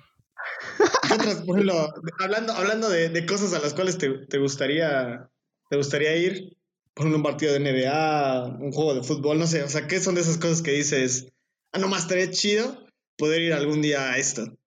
¿Qué 1.09 1.15
otras, 1.15 1.37
por 1.43 1.57
ejemplo, 1.59 1.93
hablando, 2.21 2.53
hablando 2.53 2.89
de, 2.91 3.09
de 3.09 3.27
cosas 3.27 3.55
a 3.55 3.59
las 3.59 3.75
cuales 3.75 3.99
te, 3.99 4.11
te 4.27 4.39
gustaría 4.39 5.29
¿Te 5.69 5.77
gustaría 5.77 6.17
ir? 6.17 6.57
Por 6.95 7.07
un 7.07 7.23
partido 7.23 7.53
de 7.53 7.61
NBA, 7.61 8.59
un 8.61 8.73
juego 8.73 8.95
de 8.95 9.03
fútbol, 9.03 9.39
no 9.39 9.47
sé. 9.47 9.63
O 9.63 9.69
sea, 9.69 9.87
¿qué 9.87 10.01
son 10.01 10.15
de 10.15 10.23
esas 10.23 10.39
cosas 10.39 10.63
que 10.63 10.73
dices? 10.73 11.33
Ah, 11.73 11.79
nomás 11.79 12.03
estaría 12.03 12.31
chido 12.31 12.87
poder 13.17 13.43
ir 13.43 13.53
algún 13.53 13.83
día 13.83 14.13
a 14.13 14.19
esto. 14.19 14.59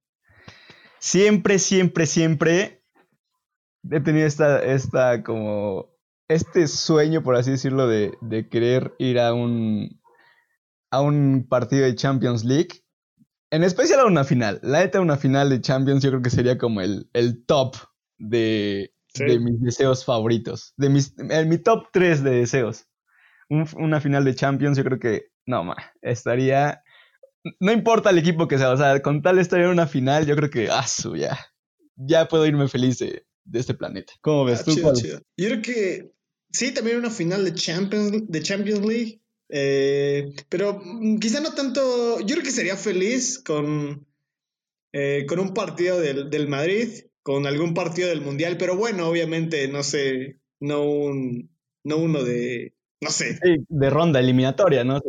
Siempre, 1.00 1.60
siempre, 1.60 2.05
siempre 2.05 2.84
he 3.89 4.00
tenido 4.00 4.27
esta, 4.27 4.63
esta 4.63 5.24
como, 5.24 5.91
este 6.27 6.67
sueño, 6.67 7.24
por 7.24 7.36
así 7.36 7.51
decirlo, 7.51 7.88
de, 7.88 8.13
de 8.22 8.48
querer 8.48 8.93
ir 9.00 9.20
a 9.20 9.34
un, 9.34 10.00
a 10.91 11.01
un 11.01 11.48
partido 11.50 11.86
de 11.86 11.96
Champions 11.96 12.43
League. 12.43 12.84
En 13.50 13.63
especial 13.63 14.00
a 14.00 14.05
una 14.05 14.24
final. 14.24 14.60
La 14.63 14.79
neta, 14.79 15.01
una 15.01 15.17
final 15.17 15.50
de 15.50 15.60
Champions 15.60 16.03
yo 16.03 16.10
creo 16.12 16.22
que 16.22 16.29
sería 16.29 16.58
como 16.58 16.81
el, 16.81 17.10
el 17.13 17.43
top 17.46 17.75
de, 18.17 18.93
Sí. 19.13 19.25
de 19.25 19.39
mis 19.39 19.61
deseos 19.61 20.05
favoritos. 20.05 20.73
De 20.77 20.89
mis, 20.89 21.13
en 21.17 21.49
mi 21.49 21.57
top 21.57 21.87
3 21.91 22.23
de 22.23 22.31
deseos. 22.31 22.85
Un- 23.49 23.67
una 23.75 23.99
final 24.01 24.23
de 24.25 24.35
Champions 24.35 24.77
yo 24.77 24.83
creo 24.83 24.99
que, 24.99 25.25
no, 25.45 25.63
ma, 25.63 25.75
estaría... 26.01 26.81
No 27.59 27.71
importa 27.71 28.11
el 28.11 28.19
equipo 28.19 28.47
que 28.47 28.57
sea, 28.57 28.71
o 28.71 28.77
sea, 28.77 29.01
con 29.01 29.21
tal 29.23 29.37
de 29.37 29.41
estar 29.41 29.59
en 29.59 29.69
una 29.69 29.87
final, 29.87 30.25
yo 30.27 30.35
creo 30.35 30.49
que, 30.49 30.69
ah, 30.69 30.85
su, 30.87 31.15
ya. 31.15 31.37
Ya 31.95 32.27
puedo 32.27 32.45
irme 32.45 32.67
feliz 32.67 32.99
de, 32.99 33.25
de 33.45 33.59
este 33.59 33.73
planeta. 33.73 34.13
¿Cómo 34.21 34.45
ves 34.45 34.59
Ah, 34.61 34.63
tú? 34.65 34.71
chido, 34.75 34.83
cuál? 34.83 34.95
chido. 34.95 35.19
Yo 35.37 35.47
creo 35.49 35.61
que 35.63 36.11
sí, 36.51 36.71
también 36.73 36.97
una 36.97 37.09
final 37.09 37.43
de 37.43 37.53
Champions, 37.53 38.27
de 38.27 38.41
Champions 38.43 38.85
League. 38.85 39.21
eh, 39.49 40.33
pero 40.49 40.79
mm, 40.83 41.17
quizá 41.17 41.41
no 41.41 41.53
tanto. 41.53 42.19
Yo 42.19 42.35
creo 42.35 42.43
que 42.43 42.51
sería 42.51 42.77
feliz 42.77 43.39
con, 43.43 44.05
eh, 44.93 45.25
con 45.27 45.39
un 45.39 45.53
partido 45.53 45.99
del, 45.99 46.29
del 46.29 46.47
Madrid, 46.47 46.89
con 47.23 47.45
algún 47.45 47.73
partido 47.73 48.09
del 48.09 48.21
Mundial. 48.21 48.57
Pero 48.57 48.75
bueno, 48.75 49.07
obviamente, 49.07 49.67
no 49.67 49.83
sé, 49.83 50.39
no, 50.59 50.83
un, 50.83 51.49
no 51.83 51.97
uno 51.97 52.23
de. 52.23 52.73
No 53.03 53.09
sé. 53.09 53.39
Sí, 53.41 53.65
de 53.67 53.89
ronda 53.89 54.19
eliminatoria, 54.19 54.83
¿no? 54.83 55.01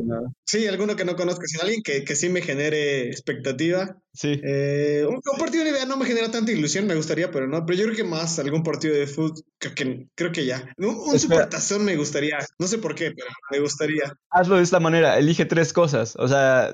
Sí, 0.46 0.66
alguno 0.66 0.96
que 0.96 1.04
no 1.04 1.14
conozca, 1.14 1.46
sino 1.46 1.62
alguien 1.62 1.82
que, 1.82 2.04
que 2.04 2.16
sí 2.16 2.30
me 2.30 2.40
genere 2.40 3.08
expectativa. 3.08 4.00
Sí. 4.14 4.40
Eh, 4.42 5.04
un, 5.06 5.16
un 5.16 5.38
partido 5.38 5.62
de 5.62 5.72
NBA 5.72 5.84
no 5.84 5.98
me 5.98 6.06
genera 6.06 6.30
tanta 6.30 6.52
ilusión, 6.52 6.86
me 6.86 6.94
gustaría, 6.94 7.30
pero 7.30 7.46
no. 7.48 7.66
Pero 7.66 7.78
yo 7.78 7.84
creo 7.84 7.96
que 7.96 8.04
más 8.04 8.38
algún 8.38 8.62
partido 8.62 8.94
de 8.94 9.06
fútbol, 9.06 9.44
creo 9.58 9.74
que, 9.74 10.06
creo 10.14 10.32
que 10.32 10.46
ya. 10.46 10.74
Un, 10.78 10.96
un 11.06 11.18
supertazón 11.18 11.84
me 11.84 11.96
gustaría. 11.96 12.38
No 12.58 12.66
sé 12.66 12.78
por 12.78 12.94
qué, 12.94 13.10
pero 13.10 13.28
me 13.50 13.60
gustaría. 13.60 14.16
Hazlo 14.30 14.56
de 14.56 14.62
esta 14.62 14.80
manera, 14.80 15.18
elige 15.18 15.44
tres 15.44 15.74
cosas. 15.74 16.16
O 16.16 16.28
sea, 16.28 16.72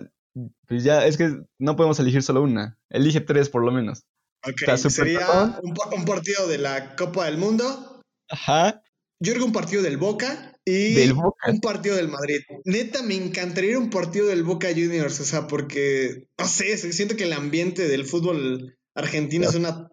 pues 0.69 0.85
ya, 0.85 1.05
es 1.05 1.17
que 1.17 1.37
no 1.59 1.75
podemos 1.75 1.99
elegir 1.99 2.23
solo 2.23 2.43
una. 2.43 2.79
Elige 2.91 3.21
tres 3.21 3.49
por 3.49 3.65
lo 3.65 3.73
menos. 3.73 4.05
Ok, 4.51 4.77
sería 4.91 5.59
un, 5.63 5.75
pa- 5.75 5.89
un 5.95 6.05
partido 6.05 6.47
de 6.49 6.59
la 6.59 6.97
Copa 6.97 7.27
del 7.27 7.39
Mundo. 7.39 8.01
Ajá. 8.31 8.83
Yo 9.21 9.33
creo 9.33 9.43
que 9.45 9.47
un 9.49 9.53
partido 9.53 9.83
del 9.83 9.97
Boca 9.97 10.55
y 10.65 10.95
Del 10.95 11.13
Boca. 11.15 11.51
un 11.51 11.61
partido 11.61 11.97
del 11.97 12.09
Madrid. 12.09 12.41
Neta, 12.65 13.03
me 13.03 13.15
encantaría 13.17 13.71
ir 13.71 13.77
a 13.77 13.81
un 13.81 13.91
partido 13.91 14.27
del 14.29 14.45
Boca 14.45 14.69
Juniors, 14.69 15.19
o 15.21 15.25
sea, 15.25 15.47
porque, 15.49 16.27
no 16.39 16.47
sé, 16.47 16.77
siento 16.93 17.17
que 17.17 17.25
el 17.25 17.33
ambiente 17.33 17.89
del 17.89 18.05
fútbol 18.05 18.77
argentino 18.95 19.49
es 19.49 19.55
una 19.55 19.89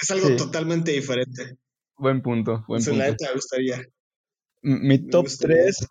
es 0.00 0.10
algo 0.10 0.28
Sí. 0.28 0.36
totalmente 0.36 0.92
diferente. 0.92 1.56
Buen 1.96 2.20
punto, 2.22 2.64
buen 2.68 2.82
la 2.82 2.90
punto. 2.90 3.04
neta 3.04 3.28
me 3.28 3.34
gustaría. 3.34 3.82
Mi 4.62 4.98
top 5.08 5.24
gustaría 5.24 5.56
3, 5.64 5.86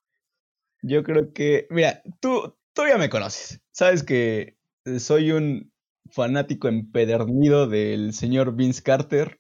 yo 0.84 1.04
creo 1.04 1.34
que, 1.34 1.66
mira, 1.72 2.04
tú, 2.20 2.56
tú 2.74 2.84
ya 2.88 2.98
me 3.00 3.10
conoces. 3.10 3.60
Sabes 3.72 4.04
que 4.04 4.58
soy 5.00 5.32
un 5.32 5.72
fanático 6.16 6.70
empedernido 6.70 7.68
del 7.68 8.14
señor 8.14 8.56
Vince 8.56 8.82
Carter. 8.82 9.40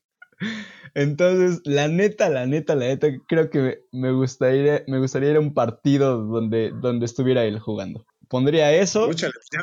Entonces, 0.94 1.62
la 1.64 1.88
neta, 1.88 2.30
la 2.30 2.46
neta, 2.46 2.76
la 2.76 2.88
neta, 2.88 3.08
creo 3.28 3.50
que 3.50 3.80
me 3.92 4.12
gustaría, 4.12 4.84
me 4.88 5.00
gustaría 5.00 5.32
ir 5.32 5.38
a 5.38 5.40
un 5.40 5.54
partido 5.54 6.22
donde, 6.24 6.72
donde 6.82 7.06
estuviera 7.06 7.46
él 7.46 7.60
jugando. 7.60 8.06
Pondría 8.28 8.74
eso. 8.74 9.08
Úchale, 9.08 9.34
ya, 9.52 9.60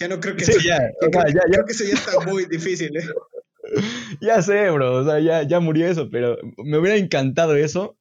ya 0.00 0.08
no 0.08 0.20
creo 0.20 0.34
que 0.36 0.44
Sí, 0.44 0.52
eso- 0.52 0.60
ya, 0.60 0.78
creo, 1.00 1.10
ya, 1.12 1.26
ya, 1.34 1.40
creo 1.52 1.64
que 1.64 1.72
eso 1.72 1.84
ya 1.84 1.94
está 1.94 2.20
muy 2.26 2.44
difícil, 2.46 2.96
¿eh? 2.96 3.02
Ya 4.20 4.40
sé, 4.40 4.70
bro, 4.70 4.94
o 4.94 5.04
sea, 5.04 5.20
ya, 5.20 5.42
ya 5.42 5.60
murió 5.60 5.86
eso, 5.88 6.08
pero 6.10 6.38
me 6.64 6.78
hubiera 6.78 6.96
encantado 6.96 7.54
eso. 7.54 7.96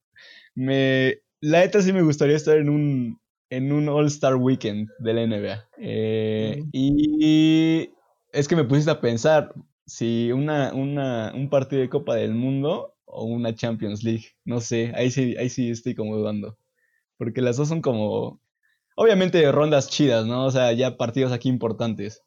Me, 0.56 1.20
la 1.42 1.60
neta 1.60 1.82
sí 1.82 1.92
me 1.94 2.02
gustaría 2.04 2.36
estar 2.38 2.58
en 2.58 2.70
un, 2.70 3.20
en 3.50 3.72
un 3.72 3.90
All-Star 3.90 4.36
Weekend 4.36 4.88
de 5.00 5.14
la 5.14 5.22
NBA. 5.24 5.70
Eh, 5.78 6.64
y 6.72 7.90
es 8.32 8.48
que 8.48 8.56
me 8.56 8.64
pusiste 8.64 8.92
a 8.92 9.02
pensar 9.02 9.54
si 9.86 10.32
una, 10.32 10.74
una, 10.74 11.32
un 11.34 11.50
partido 11.50 11.82
de 11.82 11.90
Copa 11.90 12.16
del 12.16 12.34
Mundo 12.34 12.96
o 13.06 13.26
una 13.26 13.56
Champions 13.56 14.04
League. 14.04 14.26
No 14.46 14.62
sé, 14.62 14.92
ahí 14.96 15.12
sí, 15.12 15.36
ahí 15.38 15.50
sí 15.50 15.70
estoy 15.70 15.96
como 15.96 16.18
dudando. 16.18 16.58
Porque 17.18 17.42
las 17.42 17.58
dos 17.58 17.68
son 17.70 17.82
como, 17.82 18.42
obviamente 18.96 19.52
rondas 19.52 19.90
chidas, 19.90 20.26
¿no? 20.26 20.46
O 20.46 20.52
sea, 20.52 20.72
ya 20.74 20.98
partidos 20.98 21.32
aquí 21.32 21.50
importantes. 21.50 22.22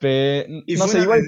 Pero, 0.00 0.62
Y 0.66 0.74
no 0.76 0.88
sé, 0.88 1.00
igual... 1.00 1.20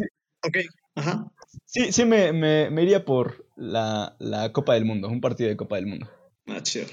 Ok, 0.46 0.58
ajá. 0.94 1.30
Sí, 1.66 1.92
sí, 1.92 2.04
me, 2.04 2.32
me, 2.32 2.70
me 2.70 2.82
iría 2.82 3.04
por 3.04 3.46
la, 3.56 4.16
la 4.18 4.52
Copa 4.52 4.74
del 4.74 4.84
Mundo, 4.84 5.08
un 5.08 5.20
partido 5.20 5.48
de 5.50 5.56
Copa 5.56 5.76
del 5.76 5.86
Mundo. 5.86 6.08
Ah, 6.46 6.62
chido. 6.62 6.86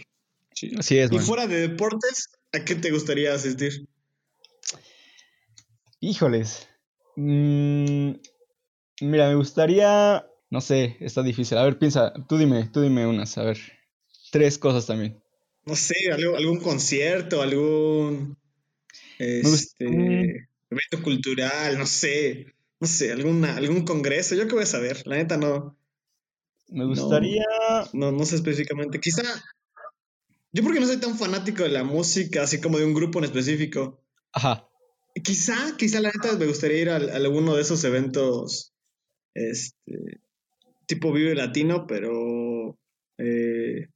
Chido. 0.54 0.80
Así 0.80 0.98
es, 0.98 1.12
Y 1.12 1.16
man. 1.16 1.24
fuera 1.24 1.48
de 1.48 1.68
deportes, 1.68 2.30
¿a 2.54 2.64
qué 2.66 2.76
te 2.76 2.92
gustaría 2.92 3.34
asistir? 3.34 3.88
Híjoles. 6.00 6.68
Mm, 7.16 8.14
mira, 9.02 9.28
me 9.30 9.36
gustaría. 9.36 10.26
No 10.50 10.62
sé, 10.62 10.98
está 11.00 11.24
difícil. 11.24 11.58
A 11.58 11.64
ver, 11.64 11.78
piensa, 11.80 12.14
tú 12.28 12.38
dime, 12.38 12.70
tú 12.72 12.82
dime 12.82 13.08
unas, 13.08 13.38
a 13.38 13.44
ver. 13.44 13.58
Tres 14.32 14.58
cosas 14.58 14.86
también. 14.86 15.22
No 15.66 15.76
sé, 15.76 15.96
algo- 16.12 16.36
algún 16.36 16.60
concierto, 16.60 17.42
algún 17.42 18.38
este, 19.20 20.48
evento 20.70 21.04
cultural, 21.04 21.78
no 21.78 21.86
sé, 21.86 22.56
no 22.80 22.88
sé, 22.88 23.12
alguna, 23.12 23.56
algún 23.58 23.86
congreso, 23.86 24.36
yo 24.36 24.48
qué 24.48 24.56
voy 24.56 24.64
a 24.64 24.68
saber, 24.68 25.06
la 25.06 25.18
neta 25.18 25.38
no, 25.38 25.78
Me 26.70 26.86
gustaría. 26.86 27.44
no, 27.94 28.12
no 28.12 28.26
sé 28.26 28.36
específicamente, 28.36 29.00
quizá, 29.00 29.22
yo 30.52 30.64
porque 30.64 30.80
no 30.80 30.88
soy 30.88 30.98
tan 30.98 31.18
fanático 31.18 31.64
de 31.64 31.70
la 31.70 31.84
música, 31.84 32.44
así 32.44 32.60
como 32.60 32.78
de 32.80 32.86
un 32.86 32.94
grupo 32.94 33.20
en 33.20 33.26
específico, 33.26 34.02
Ajá. 34.34 34.68
Quizá, 35.24 35.76
quizá 35.78 36.00
la 36.02 36.12
neta 36.14 36.38
me 36.38 36.48
gustaría 36.48 36.82
ir 36.82 36.90
a, 36.90 36.96
a 36.98 37.16
alguno 37.16 37.56
de 37.56 37.62
esos 37.62 37.84
eventos, 37.84 38.74
este, 39.36 40.20
tipo 40.86 41.12
Vive 41.12 41.36
Latino, 41.36 41.88
pero 41.88 42.78
eh, 43.18 43.88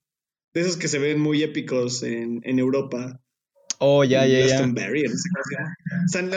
de 0.53 0.61
esos 0.61 0.77
que 0.77 0.87
se 0.87 0.99
ven 0.99 1.19
muy 1.19 1.43
épicos 1.43 2.03
en, 2.03 2.41
en 2.43 2.59
Europa. 2.59 3.19
Oh, 3.79 4.03
ya, 4.05 4.25
ya, 4.25 4.39
ya. 4.47 4.57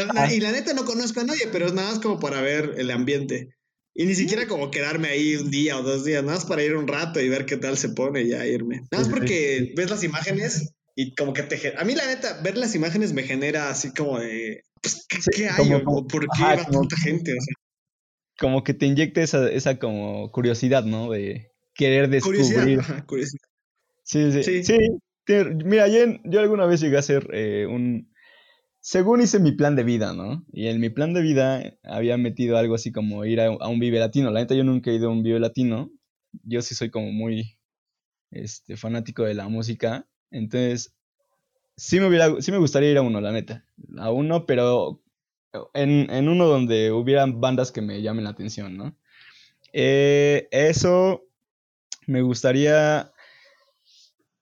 La- 0.07 0.33
y 0.35 0.41
la 0.41 0.51
neta 0.53 0.73
no 0.75 0.85
conozco 0.85 1.21
a 1.21 1.25
nadie, 1.25 1.47
pero 1.53 1.67
es 1.67 1.73
nada 1.73 1.91
más 1.91 2.01
como 2.01 2.19
para 2.19 2.41
ver 2.41 2.75
el 2.79 2.91
ambiente. 2.91 3.51
Y 3.95 4.07
ni 4.07 4.15
siquiera 4.15 4.47
como 4.47 4.71
quedarme 4.71 5.09
ahí 5.09 5.37
un 5.37 5.51
día 5.51 5.79
o 5.79 5.83
dos 5.83 6.05
días, 6.05 6.23
nada 6.25 6.37
más 6.37 6.47
para 6.47 6.63
ir 6.63 6.75
un 6.77 6.87
rato 6.89 7.21
y 7.21 7.29
ver 7.29 7.47
qué 7.47 7.57
tal 7.57 7.77
se 7.77 7.91
pone 7.91 8.23
y 8.23 8.29
ya 8.29 8.47
irme. 8.47 8.83
Nada 8.91 9.05
más 9.05 9.09
porque 9.09 9.73
ves 9.77 9.91
las 9.91 10.05
imágenes 10.05 10.73
y 11.01 11.15
como 11.15 11.33
que 11.33 11.45
te... 11.45 11.75
A 11.79 11.85
mí 11.85 11.95
la 11.95 12.07
neta, 12.07 12.41
ver 12.43 12.57
las 12.59 12.75
imágenes 12.75 13.13
me 13.13 13.23
genera 13.23 13.71
así 13.71 13.93
como 13.95 14.19
de... 14.19 14.65
Pues, 14.83 15.07
¿qué, 15.09 15.19
Sí, 15.23 15.45
hay? 15.45 15.57
como- 15.57 16.07
¿Por 16.09 16.23
qué 16.23 16.43
ajá, 16.43 16.57
va 16.57 16.65
como- 16.65 16.81
tanta 16.81 16.97
gente? 16.97 17.33
O 17.33 17.41
sea, 17.41 17.55
Como 18.41 18.65
que 18.65 18.75
te 18.75 18.87
inyecta 18.87 19.23
esa, 19.23 19.49
esa 19.51 19.79
como 19.79 20.31
curiosidad, 20.33 20.83
¿no? 20.85 21.11
De 21.13 21.53
querer 21.75 22.09
descubrir. 22.09 22.43
curiosidad. 22.43 22.81
ajá, 22.81 23.07
curiosidad. 23.07 23.45
Sí, 24.03 24.43
sí, 24.43 24.65
Sí. 24.65 24.75
mira, 25.65 25.87
yo, 25.87 25.99
yo 26.25 26.41
alguna 26.41 26.67
vez 26.67 26.81
llegué 26.81 26.97
a 26.97 27.01
hacer 27.01 27.29
eh, 27.33 27.67
un... 27.67 28.13
Según 28.81 29.21
hice 29.21 29.39
mi 29.39 29.53
plan 29.53 29.77
de 29.77 29.85
vida, 29.85 30.15
¿no? 30.15 30.45
Y 30.53 30.67
en 30.67 30.81
mi 30.81 30.89
plan 30.91 31.13
de 31.15 31.21
vida 31.23 31.63
había 31.85 32.17
metido 32.17 32.57
algo 32.57 32.75
así 32.75 32.91
como 32.91 33.25
ir 33.25 33.41
a, 33.41 33.47
a 33.47 33.69
un 33.69 33.79
Vive 33.79 33.99
Latino. 34.01 34.31
La 34.33 34.41
neta, 34.41 34.55
yo 34.57 34.65
nunca 34.65 34.91
he 34.91 34.95
ido 34.95 35.11
a 35.11 35.13
un 35.13 35.23
Vive 35.23 35.39
Latino. 35.39 35.91
Yo 36.45 36.61
sí 36.63 36.75
soy 36.75 36.91
como 36.91 37.13
muy 37.13 37.57
este, 38.31 38.77
fanático 38.77 39.25
de 39.25 39.35
la 39.35 39.49
música. 39.49 40.09
Entonces, 40.31 40.95
sí 41.77 42.01
me, 42.01 42.09
hubiera, 42.09 42.41
sí 42.43 42.53
me 42.53 42.59
gustaría 42.59 42.91
ir 42.93 42.99
a 42.99 43.03
uno, 43.03 43.21
la 43.21 43.33
neta. 43.33 43.65
A 43.99 44.11
uno, 44.13 44.47
pero 44.47 45.03
en, 45.75 46.11
en 46.11 46.29
uno 46.29 46.47
donde 46.47 46.93
hubieran 46.93 47.41
bandas 47.41 47.73
que 47.73 47.83
me 47.83 48.03
llamen 48.03 48.25
la 48.25 48.31
atención, 48.31 48.77
¿no? 48.77 48.97
Eh, 49.73 50.49
eso 50.53 51.25
me 52.07 52.23
gustaría 52.23 53.13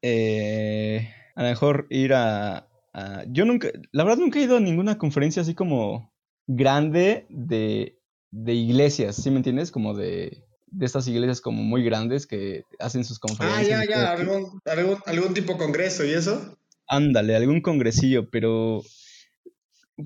eh, 0.03 1.09
a 1.35 1.43
lo 1.43 1.49
mejor 1.49 1.87
ir 1.91 2.15
a, 2.15 2.69
a- 2.93 3.25
Yo 3.29 3.45
nunca, 3.45 3.69
la 3.93 4.05
verdad 4.05 4.19
nunca 4.19 4.39
he 4.39 4.43
ido 4.43 4.57
a 4.57 4.61
ninguna 4.61 4.99
conferencia 4.99 5.43
así 5.43 5.55
como 5.55 6.13
grande 6.47 7.27
de, 7.29 7.99
de 8.31 8.55
iglesias, 8.55 9.17
¿sí 9.17 9.31
me 9.31 9.39
entiendes? 9.39 9.71
Como 9.71 9.95
de, 9.95 10.45
de 10.79 10.87
estas 10.87 11.09
iglesias 11.09 11.41
como 11.41 11.63
muy 11.63 11.83
grandes 11.83 12.27
que 12.27 12.65
hacen 12.79 13.05
sus 13.05 13.19
Ah, 13.19 13.21
conferencias. 13.29 13.69
ya, 13.69 13.81
todo 13.81 13.91
ya, 13.91 14.13
así. 14.13 14.23
algún, 14.23 14.61
algún, 14.65 14.99
algún 15.07 15.35
tipo 15.35 15.53
de 15.55 15.59
congreso 15.59 16.05
y 16.05 16.11
eso. 16.13 16.59
Ándale, 16.89 17.35
algún 17.35 17.61
congresillo, 17.61 18.31
pero 18.31 18.83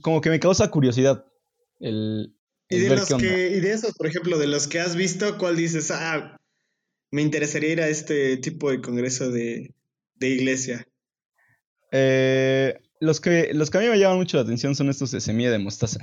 como 0.02 0.20
que 0.20 0.30
me 0.30 0.40
causa 0.40 0.70
curiosidad 0.70 1.24
el, 1.80 2.34
Y 2.68 2.78
de 2.78 2.88
ver 2.88 2.98
los 2.98 3.08
qué 3.08 3.14
onda. 3.14 3.26
que, 3.28 3.48
y 3.56 3.60
de 3.60 3.72
esos, 3.72 3.94
por 3.94 4.06
ejemplo, 4.06 4.38
de 4.38 4.46
los 4.46 4.68
que 4.68 4.78
has 4.80 4.94
visto, 4.96 5.36
¿cuál 5.38 5.56
dices? 5.56 5.90
Ah, 5.90 6.38
me 7.10 7.22
interesaría 7.22 7.70
ir 7.72 7.80
a 7.80 7.88
este 7.88 8.36
tipo 8.36 8.70
de 8.70 8.80
congreso 8.80 9.30
de, 9.30 9.74
de 10.14 10.28
iglesia. 10.28 10.86
Eh, 11.92 12.78
los, 13.00 13.20
que, 13.20 13.50
los 13.52 13.70
que 13.70 13.78
a 13.78 13.80
mí 13.80 13.88
me 13.88 13.98
llaman 13.98 14.18
mucho 14.18 14.36
la 14.36 14.44
atención 14.44 14.74
son 14.76 14.88
estos 14.88 15.10
de 15.10 15.20
semilla 15.20 15.50
de 15.50 15.58
mostaza. 15.58 15.98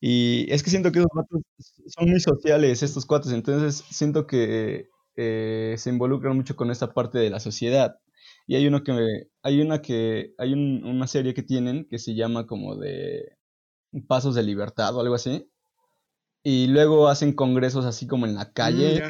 Y 0.00 0.46
es 0.52 0.62
que 0.62 0.70
siento 0.70 0.92
que 0.92 1.00
esos 1.00 1.10
cuates 1.10 1.42
son 1.88 2.10
muy 2.10 2.20
sociales, 2.20 2.82
estos 2.82 3.06
cuates, 3.06 3.32
entonces 3.32 3.84
siento 3.90 4.26
que 4.26 4.88
eh, 5.16 5.74
se 5.78 5.90
involucran 5.90 6.36
mucho 6.36 6.54
con 6.56 6.70
esta 6.70 6.92
parte 6.94 7.18
de 7.18 7.30
la 7.30 7.40
sociedad. 7.40 7.96
Y 8.46 8.56
hay 8.56 8.66
uno 8.66 8.82
que 8.84 8.92
hay 9.42 9.60
una 9.60 9.82
que, 9.82 10.34
hay 10.38 10.54
una 10.54 11.06
serie 11.06 11.34
que 11.34 11.42
tienen 11.42 11.86
que 11.90 11.98
se 11.98 12.14
llama 12.14 12.46
como 12.46 12.76
de 12.76 13.36
Pasos 14.06 14.34
de 14.34 14.42
Libertad 14.42 14.94
o 14.96 15.00
algo 15.00 15.14
así. 15.14 15.50
Y 16.42 16.68
luego 16.68 17.08
hacen 17.08 17.32
congresos 17.34 17.84
así 17.84 18.06
como 18.06 18.26
en 18.26 18.34
la 18.34 18.46
Mm, 18.46 18.52
calle, 18.54 19.02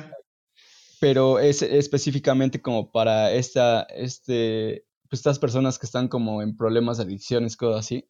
pero 1.01 1.39
es 1.39 1.63
específicamente 1.63 2.61
como 2.61 2.91
para 2.91 3.33
esta, 3.33 3.83
este, 3.85 4.87
pues, 5.09 5.21
estas 5.21 5.39
personas 5.39 5.79
que 5.79 5.87
están 5.87 6.09
como 6.09 6.43
en 6.43 6.57
problemas 6.57 6.99
de 6.99 7.05
adicciones, 7.05 7.57
cosas 7.57 7.81
así. 7.87 8.09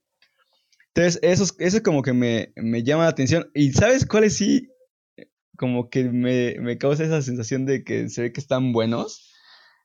Entonces, 0.95 1.21
eso, 1.23 1.45
es- 1.45 1.55
eso 1.59 1.83
como 1.83 2.03
que 2.03 2.13
me, 2.13 2.53
me 2.57 2.83
llama 2.83 3.05
la 3.05 3.11
atención. 3.11 3.51
¿Y 3.55 3.73
sabes 3.73 4.07
cuáles 4.07 4.37
sí? 4.37 4.69
Como 5.57 5.91
que 5.91 6.05
me, 6.05 6.57
me 6.61 6.79
causa 6.79 7.05
esa 7.05 7.23
sensación 7.23 7.67
de 7.67 7.85
que 7.85 8.09
se 8.09 8.23
ve 8.23 8.33
que 8.33 8.41
están 8.41 8.73
buenos. 8.73 9.33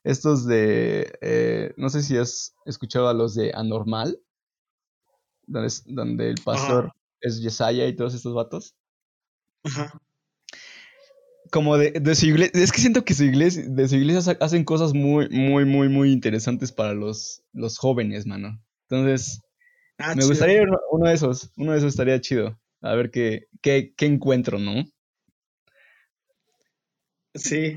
Estos 0.04 0.46
de, 0.46 1.12
eh, 1.22 1.72
no 1.76 1.88
sé 1.88 2.02
si 2.02 2.16
has 2.16 2.54
escuchado 2.66 3.08
a 3.08 3.14
los 3.14 3.34
de 3.34 3.52
Anormal, 3.54 4.18
donde, 5.46 5.68
es- 5.68 5.84
donde 5.86 6.30
el 6.30 6.36
pastor 6.44 6.92
es 7.20 7.40
Yesaya 7.40 7.86
y 7.86 7.96
todos 7.96 8.14
estos 8.14 8.34
vatos. 8.34 8.74
Ajá. 9.64 9.98
Como 11.50 11.76
de, 11.76 11.92
de 11.92 12.14
su 12.14 12.26
iglesia, 12.26 12.60
es 12.62 12.72
que 12.72 12.80
siento 12.80 13.04
que 13.04 13.14
su 13.14 13.24
iglesia, 13.24 13.64
de 13.68 13.88
su 13.88 13.96
iglesia 13.96 14.36
hacen 14.40 14.64
cosas 14.64 14.92
muy, 14.94 15.28
muy, 15.28 15.64
muy, 15.64 15.88
muy 15.88 16.10
interesantes 16.12 16.72
para 16.72 16.94
los, 16.94 17.42
los 17.52 17.78
jóvenes, 17.78 18.26
mano. 18.26 18.60
Entonces, 18.88 19.40
Ah, 19.98 20.14
me 20.16 20.24
gustaría 20.24 20.62
ir 20.62 20.68
uno 20.90 21.08
de 21.08 21.14
esos, 21.14 21.52
uno 21.56 21.72
de 21.72 21.78
esos 21.78 21.90
estaría 21.90 22.20
chido. 22.20 22.60
A 22.80 22.94
ver 22.94 23.10
qué, 23.10 23.48
qué, 23.62 23.94
qué 23.96 24.06
encuentro, 24.06 24.58
¿no? 24.58 24.84
Sí, 27.34 27.76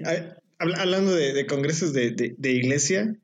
hablando 0.60 1.14
de, 1.16 1.34
de 1.34 1.46
congresos 1.48 1.94
de, 1.94 2.12
de, 2.12 2.36
de 2.38 2.52
iglesia, 2.52 3.16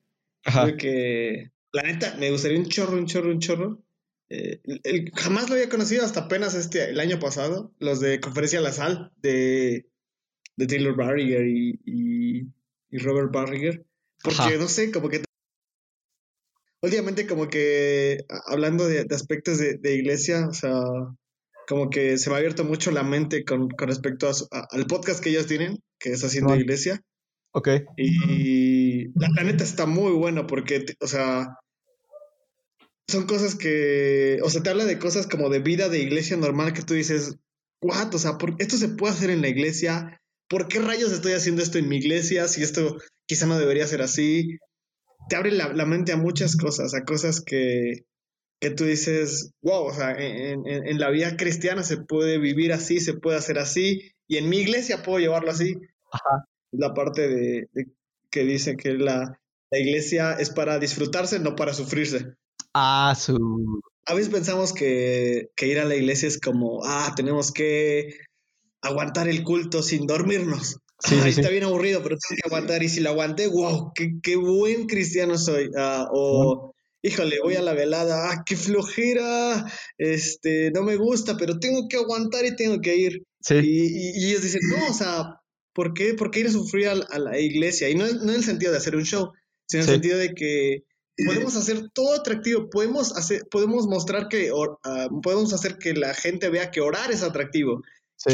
Ajá. 0.45 0.65
creo 0.65 0.77
que 0.77 1.51
la 1.71 1.83
neta 1.83 2.15
me 2.17 2.31
gustaría 2.31 2.59
un 2.59 2.67
chorro, 2.67 2.97
un 2.97 3.05
chorro, 3.05 3.31
un 3.31 3.39
chorro. 3.39 3.83
Eh, 4.29 4.62
el- 4.63 4.81
el- 4.83 5.12
jamás 5.13 5.50
lo 5.50 5.55
había 5.55 5.69
conocido 5.69 6.05
hasta 6.05 6.21
apenas 6.21 6.55
este 6.55 6.89
el 6.89 7.00
año 7.00 7.19
pasado, 7.19 7.73
los 7.79 8.00
de 8.00 8.19
Conferencia 8.19 8.62
La 8.62 8.71
Sal 8.71 9.12
de, 9.17 9.89
de 10.55 10.67
Taylor 10.67 10.95
Barriger 10.95 11.45
y, 11.45 11.79
y, 11.85 12.47
y 12.89 12.97
Robert 13.00 13.31
Barriger. 13.31 13.85
Porque 14.23 14.39
Ajá. 14.39 14.57
no 14.57 14.67
sé, 14.67 14.91
como 14.91 15.09
que 15.09 15.23
últimamente 16.84 17.25
como 17.25 17.50
que 17.50 18.20
hablando 18.46 18.88
de, 18.88 19.06
de 19.06 19.16
aspectos 19.16 19.58
de, 19.58 19.78
de 19.78 19.96
iglesia, 19.96 20.48
o 20.48 20.54
sea, 20.54 20.75
como 21.68 21.90
que 21.90 22.18
se 22.18 22.30
me 22.30 22.36
ha 22.36 22.40
abierto 22.40 22.63
mucho 22.66 22.92
la 22.92 23.04
mente 23.04 23.44
con, 23.46 23.70
con 23.70 23.88
respecto 23.88 24.28
a 24.28 24.34
su- 24.34 24.48
a- 24.52 24.68
al 24.70 24.86
podcast 24.86 25.24
que 25.24 25.30
ellos 25.30 25.48
tienen, 25.48 25.80
que 25.98 26.12
es 26.12 26.24
Haciendo. 26.24 26.56
Iglesia. 26.56 27.02
Ok. 27.54 27.70
Y 27.98 29.06
la, 29.20 29.30
la 29.36 29.44
neta 29.44 29.63
está 29.63 29.86
muy 29.86 30.12
bueno 30.12 30.46
porque, 30.46 30.86
o 31.00 31.08
sea, 31.08 31.56
son 33.10 33.25
cosas 33.28 33.56
que, 33.56 34.40
o 34.44 34.50
sea, 34.50 34.62
te 34.63 34.70
habla 34.70 34.86
de 34.86 35.00
cosas 35.00 35.28
como 35.28 35.50
de 35.50 35.60
vida 35.60 35.90
de 35.90 36.00
iglesia 36.00 36.36
normal 36.38 36.74
que 36.74 36.82
tú 36.82 36.94
dices, 36.96 37.36
what, 37.82 38.13
o 38.13 38.18
sea, 38.20 38.38
¿por- 38.38 38.56
esto 38.60 38.78
se 38.78 38.90
puede 38.90 39.13
hacer 39.13 39.30
en 39.30 39.42
la 39.42 39.50
iglesia. 39.50 40.20
¿Por 40.50 40.68
qué 40.68 40.80
rayos 40.80 41.12
estoy 41.12 41.34
haciendo 41.34 41.62
esto 41.63 41.78
en 41.78 41.88
mi 41.90 41.98
iglesia? 41.98 42.48
Si 42.48 42.62
esto 42.62 42.98
quizá 43.25 43.46
no 43.46 43.58
debería 43.58 43.88
ser 43.88 44.02
así. 44.02 44.58
Te 45.27 45.36
abre 45.36 45.51
la, 45.51 45.74
la 45.74 45.86
mente 45.86 46.12
a 46.12 46.18
muchas 46.18 46.56
cosas, 46.58 46.94
a 46.94 47.03
cosas 47.06 47.42
que, 47.42 48.06
que 48.60 48.70
tú 48.72 48.86
dices, 48.86 49.51
wow, 49.62 49.86
o 49.86 49.94
sea, 49.94 50.12
en, 50.12 50.68
en- 50.68 50.88
en 50.88 51.00
la 51.00 51.10
vida 51.10 51.38
cristiana 51.38 51.84
se 51.84 51.98
puede 51.98 52.38
vivir 52.39 52.74
así, 52.74 53.00
se 53.00 53.13
puede 53.15 53.38
hacer 53.38 53.60
así, 53.60 54.12
y 54.27 54.38
en 54.38 54.50
mi 54.50 54.58
iglesia 54.60 55.03
puedo 55.03 55.20
llevarlo 55.20 55.51
así 55.51 55.75
Ajá. 56.12 56.46
la 56.72 56.94
parte 56.94 57.27
de, 57.27 57.68
de 57.74 57.88
que 58.30 58.44
dice 58.44 58.75
que 58.77 58.94
la, 58.94 59.39
la 59.72 59.80
iglesia 59.80 60.34
es 60.34 60.50
para 60.50 60.80
disfrutarse, 60.80 61.39
no 61.39 61.56
para 61.56 61.74
sufrirse. 61.74 62.34
Ah, 62.74 63.13
su. 63.18 63.82
A 64.06 64.13
veces 64.15 64.32
pensamos 64.34 64.74
que, 64.74 65.50
que 65.56 65.67
ir 65.67 65.80
a 65.80 65.86
la 65.86 65.95
iglesia 65.95 66.28
es 66.28 66.39
como, 66.39 66.82
ah, 66.84 67.13
tenemos 67.15 67.52
que 67.52 68.15
aguantar 68.82 69.28
el 69.30 69.43
culto 69.43 69.82
sin 69.82 70.06
dormirnos. 70.08 70.78
Sí, 71.06 71.16
sí, 71.16 71.22
sí. 71.34 71.39
Está 71.42 71.50
bien 71.52 71.63
aburrido, 71.63 72.02
pero 72.04 72.16
tengo 72.18 72.39
que 72.42 72.48
aguantar. 72.48 72.84
Y 72.84 72.89
si 72.89 73.00
lo 73.02 73.10
aguanté, 73.10 73.48
wow, 73.48 73.92
qué, 73.94 74.13
qué 74.22 74.36
buen 74.36 74.88
cristiano 74.88 75.38
soy. 75.38 75.70
Ah, 75.78 76.08
o, 76.12 76.74
híjole, 77.02 77.39
voy 77.44 77.56
a 77.56 77.62
la 77.62 77.74
velada, 77.74 78.32
ah, 78.32 78.44
qué 78.46 78.56
flojera, 78.56 79.66
este, 79.98 80.72
no 80.72 80.84
me 80.84 80.96
gusta, 80.96 81.36
pero 81.38 81.60
tengo 81.60 81.88
que 81.89 81.98
aguantar 81.98 82.46
y 82.46 82.56
tengo 82.56 82.80
que 82.82 82.96
ir. 82.96 83.24
Y, 83.62 83.68
y- 83.68 84.12
y 84.16 84.30
ellos 84.30 84.44
dicen, 84.44 84.62
no, 84.70 84.88
o 84.89 84.94
sea, 84.94 85.39
¿por 85.74 85.94
qué, 85.94 86.13
por 86.13 86.32
qué 86.32 86.42
ir 86.42 86.48
a 86.48 86.52
sufrir 86.52 86.88
a, 86.88 86.96
la- 86.96 87.08
a 87.12 87.20
la 87.20 87.39
iglesia? 87.39 87.89
Y 87.89 87.96
no, 87.96 88.06
en 88.08 88.30
el 88.30 88.44
sentido 88.44 88.72
de 88.72 88.78
hacer 88.78 88.96
un 88.96 89.04
show, 89.04 89.32
sino 89.68 89.84
en 89.84 89.89
el 89.89 89.96
sentido 89.96 90.18
de 90.18 90.34
que 90.34 90.84
podemos 91.26 91.56
hacer 91.58 91.89
todo 91.94 92.13
atractivo, 92.16 92.70
podemos, 92.70 93.16
hacer, 93.18 93.44
podemos 93.52 93.88
mostrar 93.88 94.30
que, 94.30 94.52
or- 94.52 94.80
ah, 94.86 95.10
podemos 95.22 95.52
hacer 95.54 95.78
que 95.78 95.94
la 95.94 96.13
gente 96.13 96.50
vea 96.50 96.72
que 96.72 96.80
orar 96.82 97.12
es 97.12 97.22
atractivo, 97.24 97.82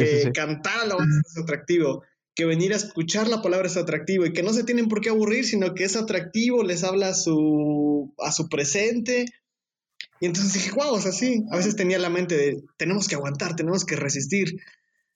que 0.06 0.32
cantar 0.34 0.82
alabanza 0.82 1.22
es 1.28 1.38
atractivo, 1.42 2.04
que 2.40 2.46
venir 2.46 2.72
a 2.72 2.78
escuchar 2.78 3.28
la 3.28 3.42
palabra 3.42 3.68
es 3.68 3.76
atractivo 3.76 4.26
y 4.26 4.32
que 4.32 4.44
no 4.44 4.54
se 4.54 4.64
tienen 4.64 4.88
por 4.88 5.02
qué 5.02 5.10
aburrir, 5.10 5.46
sino 5.46 5.74
que 5.74 5.84
es 5.84 5.98
atractivo, 5.98 6.64
les 6.64 6.86
habla 6.86 7.10
a 7.10 7.14
su, 7.14 8.14
a 8.18 8.32
su 8.32 8.48
presente. 8.48 9.26
Y 10.22 10.26
entonces 10.26 10.54
dije, 10.54 10.72
wow, 10.72 10.94
o 10.94 11.02
sea, 11.02 11.12
sí, 11.12 11.44
a 11.52 11.58
veces 11.58 11.76
tenía 11.76 12.00
la 12.00 12.10
mente 12.10 12.38
de, 12.38 12.64
tenemos 12.78 13.10
que 13.10 13.16
aguantar, 13.16 13.58
tenemos 13.58 13.84
que 13.84 13.98
resistir. 13.98 14.56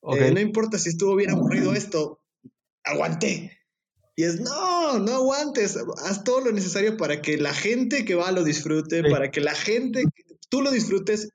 Ok. 0.01 0.17
Eh, 0.17 0.31
no 0.33 0.41
importa 0.41 0.77
si 0.77 0.89
estuvo 0.89 1.15
bien 1.15 1.29
aburrido 1.29 1.73
esto, 1.73 2.19
aguanté. 2.83 3.57
Y 4.17 4.23
es, 4.23 4.41
no, 4.41 4.99
no 4.99 5.13
aguantes, 5.13 5.77
haz 6.03 6.25
todo 6.25 6.41
lo 6.41 6.51
necesario 6.51 6.97
para 6.97 7.21
que 7.21 7.37
la 7.37 7.53
gente 7.53 8.03
que 8.03 8.15
va 8.15 8.33
lo 8.33 8.43
disfrute, 8.43 9.01
Sí. 9.01 9.09
para 9.09 9.31
que 9.31 9.39
la 9.39 9.55
gente, 9.55 10.03
tú 10.49 10.61
lo 10.61 10.71
disfrutes, 10.71 11.29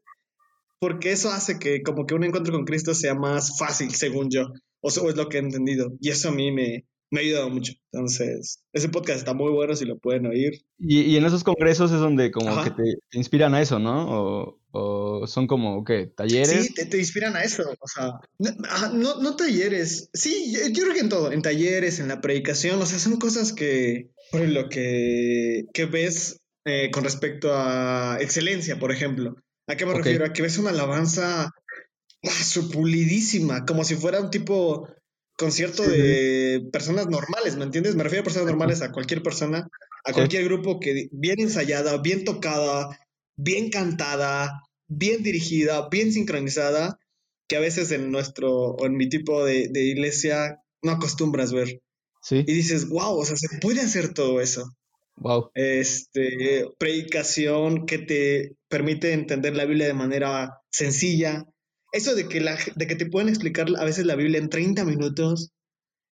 porque 0.81 1.12
eso 1.12 1.31
hace 1.31 1.59
que 1.59 1.83
como 1.83 2.07
que 2.07 2.14
un 2.14 2.25
encuentro 2.25 2.53
con 2.53 2.64
Cristo 2.64 2.95
sea 2.95 3.14
más 3.14 3.59
fácil, 3.59 3.95
según 3.95 4.31
yo, 4.31 4.53
o 4.81 4.88
eso 4.88 5.09
es 5.09 5.17
lo 5.17 5.29
que 5.29 5.38
he 5.38 5.41
entendido. 5.41 5.93
Y 6.01 6.11
eso 6.11 6.29
a 6.29 6.33
mí 6.33 6.53
me, 6.53 6.87
me 7.11 7.21
ha 7.21 7.23
ayudado 7.23 7.51
mucho. 7.51 7.73
Entonces, 7.93 8.62
ese 8.73 8.88
podcast 8.88 9.19
está 9.19 9.35
muy 9.35 9.51
bueno 9.51 9.75
si 9.75 9.85
lo 9.85 9.99
pueden 9.99 10.27
oír. 10.27 10.62
Y, 10.79 11.01
y 11.01 11.17
en 11.17 11.25
esos 11.25 11.45
congresos 11.45 11.91
es 11.93 12.01
donde 12.01 12.31
como 12.31 12.51
Ajá. 12.51 12.64
que 12.64 12.71
te, 12.71 12.99
te 13.11 13.19
inspiran 13.19 13.55
a 13.55 13.62
eso, 13.62 13.79
¿no? 13.79 14.09
O, 14.09 14.61
o 14.71 15.27
son 15.27 15.47
como, 15.47 15.85
¿qué? 15.85 16.07
¿Talleres? 16.07 16.67
Sí, 16.67 16.75
te, 16.75 16.87
te 16.87 16.99
inspiran 16.99 17.37
a 17.37 17.43
eso, 17.43 17.64
o 17.81 17.88
sea, 17.88 18.21
no, 18.38 18.51
ajá, 18.69 18.93
no, 18.93 19.21
no 19.21 19.35
talleres, 19.35 20.11
sí, 20.12 20.53
yo, 20.53 20.69
yo 20.69 20.83
creo 20.83 20.95
que 20.95 21.01
en 21.01 21.09
todo, 21.09 21.33
en 21.33 21.43
talleres, 21.43 22.01
en 22.01 22.09
la 22.09 22.21
predicación, 22.21 22.81
o 22.81 22.87
sea, 22.87 22.99
son 22.99 23.19
cosas 23.19 23.53
que, 23.53 24.11
por 24.31 24.43
lo 24.43 24.69
que, 24.69 25.64
que 25.73 25.87
ves 25.87 26.41
eh, 26.67 26.91
con 26.93 27.05
respecto 27.05 27.51
a 27.55 28.19
excelencia, 28.21 28.79
por 28.79 28.93
ejemplo. 28.93 29.37
¿A 29.69 29.77
qué 29.77 29.87
me 29.87 29.95
refiero? 29.95 30.25
A 30.25 30.33
que 30.33 30.43
ves 30.43 30.59
una 30.59 30.71
alabanza 30.71 31.45
ah, 31.45 32.45
supulidísima, 32.45 33.67
como 33.67 33.85
si 33.85 33.95
fuera 33.95 34.21
un 34.21 34.31
tipo 34.31 34.89
concierto 35.37 35.85
de 35.85 36.69
personas 36.73 37.07
normales, 37.07 37.57
¿me 37.57 37.65
entiendes? 37.65 37.95
Me 37.95 38.03
refiero 38.03 38.23
a 38.23 38.25
personas 38.25 38.49
normales, 38.49 38.83
a 38.83 38.91
cualquier 38.91 39.23
persona, 39.23 39.69
a 40.05 40.13
cualquier 40.13 40.45
grupo 40.45 40.81
que 40.81 41.09
bien 41.13 41.39
ensayada, 41.39 41.99
bien 41.99 42.25
tocada, 42.25 42.99
bien 43.37 43.71
cantada, 43.71 44.63
bien 44.89 45.23
dirigida, 45.23 45.89
bien 45.91 46.13
sincronizada, 46.13 46.99
que 47.47 47.57
a 47.57 47.61
veces 47.61 47.93
en 47.93 48.11
nuestro, 48.11 48.53
o 48.53 48.87
en 48.87 48.97
mi 48.97 49.09
tipo 49.09 49.45
de, 49.45 49.69
de 49.69 49.85
iglesia, 49.85 50.61
no 50.83 50.93
acostumbras 50.93 51.53
ver. 51.53 51.81
Sí. 52.23 52.39
Y 52.47 52.53
dices, 52.53 52.89
wow, 52.89 53.17
o 53.17 53.25
sea, 53.25 53.37
se 53.37 53.59
puede 53.61 53.83
hacer 53.83 54.13
todo 54.15 54.41
eso. 54.41 54.73
Wow. 55.21 55.51
Este, 55.55 56.67
predicación 56.79 57.87
que 57.87 57.99
te 57.99 58.57
permite 58.69 59.13
entender 59.13 59.57
la 59.57 59.65
Biblia 59.65 59.87
de 59.87 59.95
manera 59.95 60.61
sencilla. 60.71 61.45
Eso 61.93 62.15
de 62.15 62.29
que, 62.29 62.41
la, 62.41 62.59
de 62.77 62.87
que 62.87 62.97
te 62.97 63.07
pueden 63.07 63.29
explicar 63.29 63.67
a 63.79 63.85
veces 63.85 64.07
la 64.07 64.17
Biblia 64.17 64.39
en 64.39 64.51
30 64.51 64.85
minutos, 64.85 65.51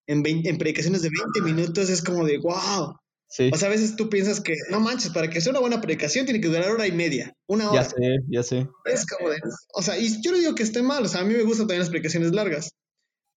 en, 0.07 0.23
20 0.23 0.49
en 0.49 0.57
predicaciones 0.57 1.01
de 1.01 1.09
20 1.09 1.41
minutos, 1.53 1.89
es 1.89 2.01
como 2.01 2.25
de, 2.25 2.37
wow. 2.39 2.95
Sí. 3.29 3.51
O 3.53 3.57
sea, 3.57 3.67
a 3.67 3.71
veces 3.71 3.95
tú 3.95 4.09
piensas 4.09 4.39
que, 4.39 4.55
no 4.69 4.79
manches, 4.79 5.11
para 5.11 5.29
que 5.29 5.41
sea 5.41 5.51
una 5.51 5.59
buena 5.59 5.81
predicación 5.81 6.25
tiene 6.25 6.39
que 6.39 6.47
durar 6.47 6.71
hora 6.71 6.87
y 6.87 6.93
media, 6.93 7.33
una 7.45 7.69
hora. 7.69 7.83
Ya 7.83 7.89
sé, 7.89 8.19
ya 8.29 8.43
sé. 8.43 8.67
Es 8.85 9.05
como 9.05 9.29
de, 9.29 9.37
o 9.73 9.81
sea, 9.81 9.97
y 9.99 10.21
yo 10.21 10.31
no 10.31 10.37
digo 10.37 10.55
que 10.55 10.63
esté 10.63 10.81
mal, 10.81 11.03
o 11.03 11.09
sea, 11.09 11.21
a 11.21 11.25
mí 11.25 11.33
me 11.33 11.43
gustan 11.43 11.67
también 11.67 11.81
las 11.81 11.89
predicaciones 11.89 12.31
largas, 12.31 12.69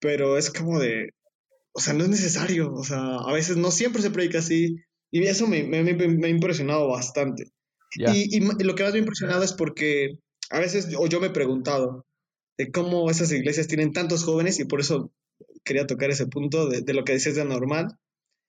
pero 0.00 0.38
es 0.38 0.48
como 0.50 0.78
de, 0.78 1.10
o 1.72 1.80
sea, 1.80 1.92
no 1.92 2.04
es 2.04 2.10
necesario, 2.10 2.72
o 2.72 2.84
sea, 2.84 3.16
a 3.16 3.32
veces 3.32 3.56
no 3.56 3.72
siempre 3.72 4.00
se 4.00 4.12
predica 4.12 4.38
así, 4.38 4.76
y 5.10 5.22
eso 5.26 5.46
me, 5.46 5.62
me, 5.64 5.82
me- 5.82 6.08
me 6.08 6.26
ha 6.26 6.30
impresionado 6.30 6.88
bastante. 6.88 7.52
Y, 8.14 8.36
y 8.36 8.40
lo 8.40 8.74
que 8.74 8.82
más 8.84 8.92
me 8.92 8.98
ha 8.98 9.02
impresionado 9.02 9.42
es 9.42 9.52
porque 9.52 10.18
a 10.50 10.60
veces, 10.60 10.88
o 10.96 11.06
yo 11.06 11.20
me 11.20 11.28
he 11.28 11.30
preguntado, 11.30 12.06
de 12.58 12.70
cómo 12.70 13.10
esas 13.10 13.32
iglesias 13.32 13.66
tienen 13.68 13.92
tantos 13.92 14.24
jóvenes 14.24 14.60
y 14.60 14.64
por 14.64 14.80
eso 14.80 15.12
quería 15.64 15.86
tocar 15.86 16.10
ese 16.10 16.26
punto 16.26 16.68
de, 16.68 16.82
de 16.82 16.94
lo 16.94 17.04
que 17.04 17.12
decías 17.14 17.34
de 17.34 17.40
anormal. 17.42 17.96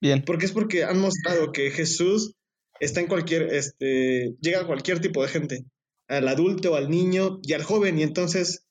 Bien. 0.01 0.23
Porque 0.25 0.45
es 0.45 0.51
porque 0.51 0.83
han 0.83 0.99
mostrado 0.99 1.51
que 1.51 1.71
Jesús 1.71 2.35
está 2.79 2.99
en 2.99 3.07
cualquier, 3.07 3.43
este, 3.53 4.35
llega 4.41 4.61
a 4.61 4.67
cualquier 4.67 4.99
tipo 4.99 5.21
de 5.21 5.29
gente, 5.29 5.65
al 6.07 6.27
adulto, 6.27 6.75
al 6.75 6.89
niño 6.89 7.39
y 7.43 7.53
al 7.53 7.63
joven, 7.63 7.99
y 7.99 8.03
entonces 8.03 8.65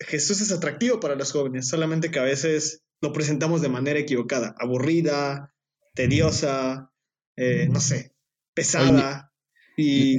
Jesús 0.00 0.40
es 0.40 0.50
atractivo 0.52 0.98
para 1.00 1.14
los 1.14 1.32
jóvenes, 1.32 1.68
solamente 1.68 2.10
que 2.10 2.18
a 2.18 2.24
veces 2.24 2.82
lo 3.00 3.12
presentamos 3.12 3.62
de 3.62 3.68
manera 3.68 3.98
equivocada, 3.98 4.54
aburrida, 4.58 5.54
tediosa, 5.94 6.92
eh, 7.36 7.68
no 7.70 7.80
sé, 7.80 8.14
pesada, 8.54 9.32
y 9.76 10.18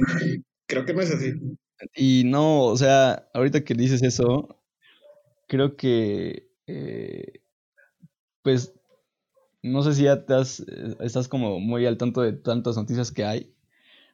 creo 0.66 0.84
que 0.84 0.94
no 0.94 1.00
es 1.00 1.10
así. 1.12 1.32
Y 1.94 2.22
no, 2.24 2.64
o 2.64 2.76
sea, 2.76 3.28
ahorita 3.34 3.64
que 3.64 3.74
dices 3.74 4.02
eso, 4.02 4.62
creo 5.48 5.76
que, 5.76 6.48
eh, 6.66 7.40
pues, 8.42 8.72
no 9.62 9.82
sé 9.82 9.94
si 9.94 10.04
ya 10.04 10.24
te 10.26 10.34
has, 10.34 10.60
eh, 10.60 10.96
estás 11.00 11.28
como 11.28 11.58
muy 11.60 11.86
al 11.86 11.98
tanto 11.98 12.20
de 12.22 12.32
tantas 12.32 12.76
noticias 12.76 13.12
que 13.12 13.24
hay, 13.24 13.54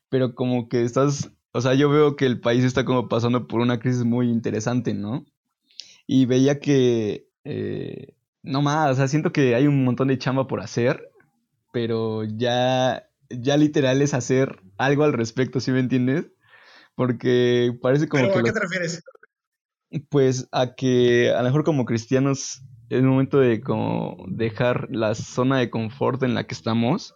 pero 0.09 0.35
como 0.35 0.69
que 0.69 0.83
estás, 0.85 1.31
o 1.53 1.61
sea, 1.61 1.75
yo 1.75 1.91
veo 1.91 2.17
que 2.17 2.27
el 2.27 2.41
país 2.41 2.65
está 2.65 2.85
como 2.85 3.09
pasando 3.09 3.47
por 3.47 3.61
una 3.61 3.81
crisis 3.81 4.05
muy 4.05 4.31
interesante, 4.31 4.95
¿no? 4.95 5.27
Y 6.07 6.27
veía 6.27 6.61
que, 6.61 7.29
eh, 7.45 8.15
no 8.43 8.63
más, 8.63 8.93
o 8.93 8.95
sea, 8.95 9.09
siento 9.09 9.33
que 9.33 9.55
hay 9.55 9.67
un 9.67 9.85
montón 9.85 10.09
de 10.09 10.19
chamba 10.19 10.47
por 10.47 10.61
hacer, 10.61 11.11
pero 11.73 12.25
ya, 12.25 13.09
ya 13.29 13.57
literal 13.57 14.03
es 14.03 14.15
hacer 14.15 14.61
algo 14.77 15.05
al 15.05 15.13
respecto, 15.13 15.61
¿sí 15.61 15.73
me 15.73 15.81
entiendes? 15.81 16.27
Porque 16.95 17.73
parece 17.81 18.09
como 18.09 18.25
¿Pero 18.25 18.35
que... 18.35 18.41
a 18.41 18.43
qué 18.45 18.53
te 18.53 18.61
refieres? 18.61 19.03
pues 20.09 20.49
a 20.53 20.75
que 20.75 21.31
a 21.31 21.39
lo 21.39 21.45
mejor 21.45 21.65
como 21.65 21.85
cristianos 21.85 22.63
es 22.91 23.03
momento 23.03 23.39
de 23.39 23.61
como 23.61 24.25
dejar 24.29 24.89
la 24.91 25.15
zona 25.15 25.59
de 25.59 25.71
confort 25.71 26.23
en 26.23 26.35
la 26.35 26.47
que 26.47 26.55
estamos 26.55 27.15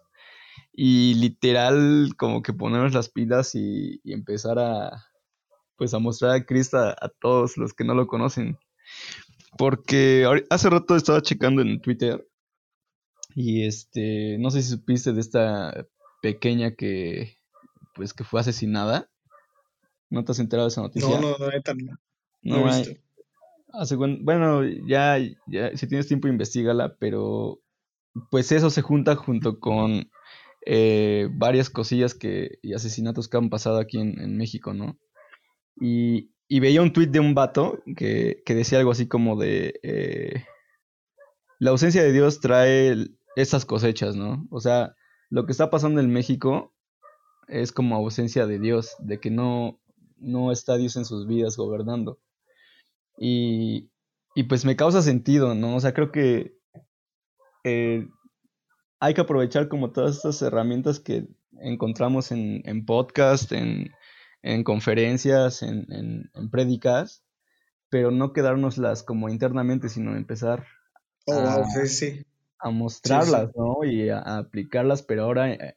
y 0.73 1.15
literal 1.15 2.15
como 2.17 2.43
que 2.43 2.53
ponernos 2.53 2.95
las 2.95 3.09
pilas 3.09 3.55
y, 3.55 4.01
y 4.03 4.13
empezar 4.13 4.59
a 4.59 4.91
pues 5.77 5.95
a 5.95 5.99
mostrar 5.99 6.33
a 6.33 6.45
Cristo 6.45 6.79
a, 6.79 6.91
a 6.91 7.09
todos 7.21 7.57
los 7.57 7.75
que 7.75 7.85
no 7.85 7.95
lo 7.95 8.07
conocen. 8.07 8.59
Porque 9.57 10.27
hace 10.51 10.71
rato 10.71 10.97
estaba 10.97 11.23
checando 11.23 11.63
en 11.63 11.81
Twitter 11.81 12.27
y 13.35 13.67
este 13.67 14.39
no 14.39 14.51
sé 14.51 14.63
si 14.63 14.71
supiste 14.71 15.13
de 15.13 15.21
esta 15.21 15.87
pequeña 16.23 16.75
que 16.75 17.37
pues 17.95 18.13
que 18.15 18.25
fue 18.25 18.41
asesinada. 18.41 19.09
¿No 20.11 20.25
te 20.25 20.33
has 20.33 20.39
enterado 20.39 20.69
de 20.69 20.73
esa 20.73 20.83
noticia? 20.83 21.19
No, 21.21 21.21
no, 21.21 21.39
no, 21.39 21.51
neta, 21.51 21.75
no, 21.75 21.97
No 22.43 22.57
no 22.57 22.61
he 22.61 22.65
visto. 22.65 22.93
Hace 23.73 23.97
buen- 23.97 24.25
bueno, 24.25 24.63
ya, 24.87 25.19
ya, 25.49 25.77
si 25.77 25.89
tienes 25.89 26.07
tiempo, 26.07 26.29
investigala, 26.29 26.97
pero 26.99 27.61
pues 28.31 28.53
eso 28.53 28.71
se 28.71 28.83
junta 28.83 29.17
junto 29.17 29.59
con 29.59 30.11
eh, 30.67 31.29
varias 31.33 31.71
cosillas 31.71 32.15
que, 32.15 32.59
y 32.63 32.75
asesinatos 32.75 33.29
que 33.29 33.37
han 33.37 33.51
pasado 33.51 33.79
aquí 33.79 33.99
en, 34.01 34.21
en 34.21 34.37
México, 34.37 34.75
¿no? 34.75 34.99
Y, 35.81 36.33
y 36.49 36.61
veía 36.61 36.83
un 36.83 36.93
tuit 36.93 37.11
de 37.11 37.21
un 37.21 37.35
vato 37.35 37.83
que, 37.97 38.43
que 38.47 38.55
decía 38.55 38.79
algo 38.79 38.93
así 38.93 39.09
como 39.09 39.37
de, 39.37 39.81
eh, 39.83 40.45
la 41.59 41.71
ausencia 41.71 42.03
de 42.03 42.13
Dios 42.13 42.41
trae 42.41 42.97
esas 43.37 43.65
cosechas, 43.65 44.17
¿no? 44.17 44.47
O 44.51 44.61
sea, 44.61 44.95
lo 45.31 45.47
que 45.47 45.53
está 45.53 45.71
pasando 45.71 46.01
en 46.01 46.13
México 46.13 46.75
es 47.49 47.73
como 47.73 47.97
ausencia 47.97 48.47
de 48.47 48.59
Dios, 48.59 48.97
de 48.99 49.21
que 49.21 49.31
no, 49.31 49.81
no 50.17 50.53
está 50.53 50.77
Dios 50.77 50.97
en 50.97 51.05
sus 51.05 51.27
vidas 51.27 51.57
gobernando. 51.57 52.19
Y, 53.19 53.91
y 54.35 54.45
pues 54.45 54.65
me 54.65 54.77
causa 54.77 55.03
sentido, 55.03 55.55
¿no? 55.55 55.77
O 55.77 55.81
sea, 55.81 55.95
creo 55.95 56.11
que 56.11 56.57
eh, 57.65 58.09
hay 59.01 59.15
que 59.15 59.21
aprovechar 59.21 59.69
como 59.69 59.93
todas 59.93 60.17
estas 60.17 60.41
herramientas 60.43 61.01
que 61.01 61.29
encontramos 61.61 62.33
en, 62.33 62.63
en 62.65 62.85
podcast, 62.85 63.53
en, 63.53 63.91
en 64.43 64.65
conferencias, 64.65 65.63
en, 65.63 65.87
en, 65.93 66.31
en 66.35 66.51
prédicas, 66.51 67.25
pero 67.91 68.11
no 68.11 68.33
quedárnoslas 68.33 69.03
como 69.03 69.29
internamente, 69.29 69.89
sino 69.89 70.17
empezar 70.17 70.67
Oh, 71.27 71.41
wow, 71.41 71.65
sí, 71.71 71.89
sí. 71.89 72.27
A 72.65 72.71
mostrarlas, 72.71 73.51
¿no? 73.57 73.85
Y 73.85 74.09
a, 74.09 74.19
a 74.19 74.39
aplicarlas, 74.39 75.03
pero 75.03 75.25
ahora, 75.25 75.53
eh, 75.53 75.77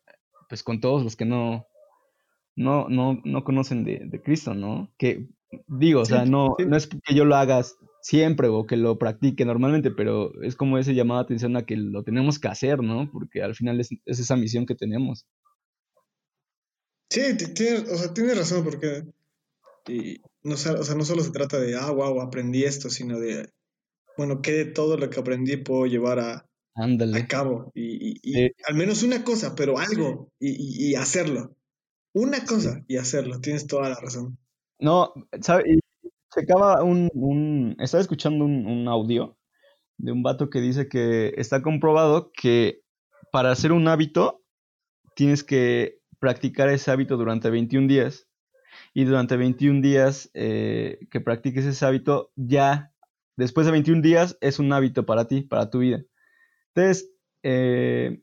pues 0.50 0.64
con 0.64 0.82
todos 0.82 1.04
los 1.04 1.16
que 1.16 1.26
no, 1.26 1.68
no, 2.56 2.90
no, 2.90 3.22
no 3.24 3.44
conocen 3.44 3.84
de, 3.84 4.02
de 4.06 4.22
Cristo, 4.22 4.54
¿no? 4.54 4.92
Que 4.98 5.28
digo, 5.68 6.02
o 6.02 6.06
sea, 6.06 6.26
no, 6.26 6.56
no 6.66 6.78
es 6.78 6.88
que 6.88 7.16
yo 7.16 7.26
lo 7.26 7.36
haga 7.36 7.64
siempre 8.02 8.48
o 8.48 8.66
que 8.66 8.78
lo 8.78 8.98
practique 8.98 9.46
normalmente, 9.46 9.92
pero 9.92 10.32
es 10.44 10.56
como 10.56 10.78
ese 10.78 10.96
llamado 10.96 11.22
de 11.22 11.26
atención 11.26 11.58
a 11.58 11.66
que 11.66 11.78
lo 11.78 12.04
tenemos 12.04 12.40
que 12.40 12.48
hacer, 12.48 12.82
¿no? 12.82 13.10
Porque 13.12 13.44
al 13.44 13.56
final 13.56 13.80
es, 13.80 13.90
es 14.06 14.20
esa 14.20 14.36
misión 14.36 14.66
que 14.66 14.76
tenemos. 14.76 15.28
Sí, 17.10 17.36
ti- 17.38 17.54
tiene, 17.54 17.80
o 17.80 17.98
sea, 17.98 18.14
tiene 18.14 18.34
razón, 18.34 18.64
porque 18.64 19.04
y 19.88 20.22
no, 20.44 20.56
o 20.56 20.58
sea, 20.58 20.96
no 20.96 21.06
solo 21.06 21.24
se 21.24 21.32
trata 21.32 21.60
de, 21.60 21.76
ah, 21.76 21.92
wow, 21.92 22.22
aprendí 22.22 22.64
esto, 22.66 22.90
sino 22.90 23.20
de, 23.20 23.50
bueno, 24.18 24.42
¿qué 24.42 24.54
de 24.54 24.66
todo 24.66 24.98
lo 24.98 25.10
que 25.10 25.20
aprendí 25.20 25.58
puedo 25.58 25.88
llevar 25.88 26.20
a, 26.20 26.46
a 26.78 26.84
Ándale. 26.84 27.28
cabo? 27.28 27.72
Y, 27.76 27.84
y- 27.84 28.20
y 28.24 28.34
Sí. 28.34 28.52
al 28.68 28.76
menos 28.76 29.04
una 29.04 29.24
cosa, 29.24 29.56
pero 29.56 29.78
algo, 29.80 30.32
y, 30.40 30.96
hacerlo. 30.96 31.56
Una 32.14 32.46
cosa 32.46 32.84
y 32.88 32.98
hacerlo, 32.98 33.40
tienes 33.42 33.68
toda 33.68 33.90
la 33.90 33.96
razón. 34.00 34.38
No, 34.80 35.14
¿sabes? 35.42 35.66
Checaba 36.34 36.84
un, 36.84 37.10
un, 37.14 37.76
estaba 37.80 38.02
escuchando 38.02 38.46
un, 38.46 38.66
un 38.68 38.88
audio 38.88 39.38
de 39.98 40.12
un 40.12 40.22
vato 40.24 40.50
que 40.50 40.62
dice 40.62 40.88
que 40.88 41.34
está 41.38 41.62
comprobado 41.62 42.32
que 42.32 42.84
para 43.32 43.52
hacer 43.52 43.72
un 43.72 43.88
hábito 43.88 44.44
tienes 45.16 45.44
que 45.44 46.00
practicar 46.20 46.70
ese 46.70 46.92
hábito 46.92 47.18
durante 47.18 47.50
21 47.50 47.88
días. 47.88 48.28
Y 48.94 49.06
durante 49.06 49.38
21 49.38 49.82
días 49.82 50.30
eh, 50.34 51.00
que 51.12 51.20
practiques 51.22 51.66
ese 51.66 51.86
hábito, 51.86 52.32
ya 52.36 52.94
después 53.36 53.66
de 53.66 53.72
21 53.72 54.02
días 54.02 54.38
es 54.42 54.60
un 54.60 54.72
hábito 54.74 55.06
para 55.06 55.28
ti, 55.28 55.42
para 55.42 55.70
tu 55.70 55.80
vida. 55.80 56.04
Entonces, 56.78 57.12
eh, 57.44 58.22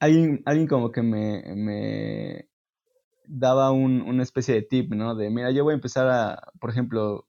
alguien, 0.00 0.42
alguien 0.46 0.68
como 0.68 0.92
que 0.92 1.02
me, 1.02 1.42
me 1.56 2.48
daba 3.26 3.70
un- 3.72 4.02
una 4.02 4.22
especie 4.22 4.54
de 4.54 4.62
tip, 4.62 4.92
¿no? 4.94 5.14
De, 5.16 5.30
mira, 5.30 5.50
yo 5.52 5.64
voy 5.64 5.72
a 5.72 5.76
empezar 5.76 6.08
a, 6.08 6.42
por 6.60 6.70
ejemplo, 6.70 7.26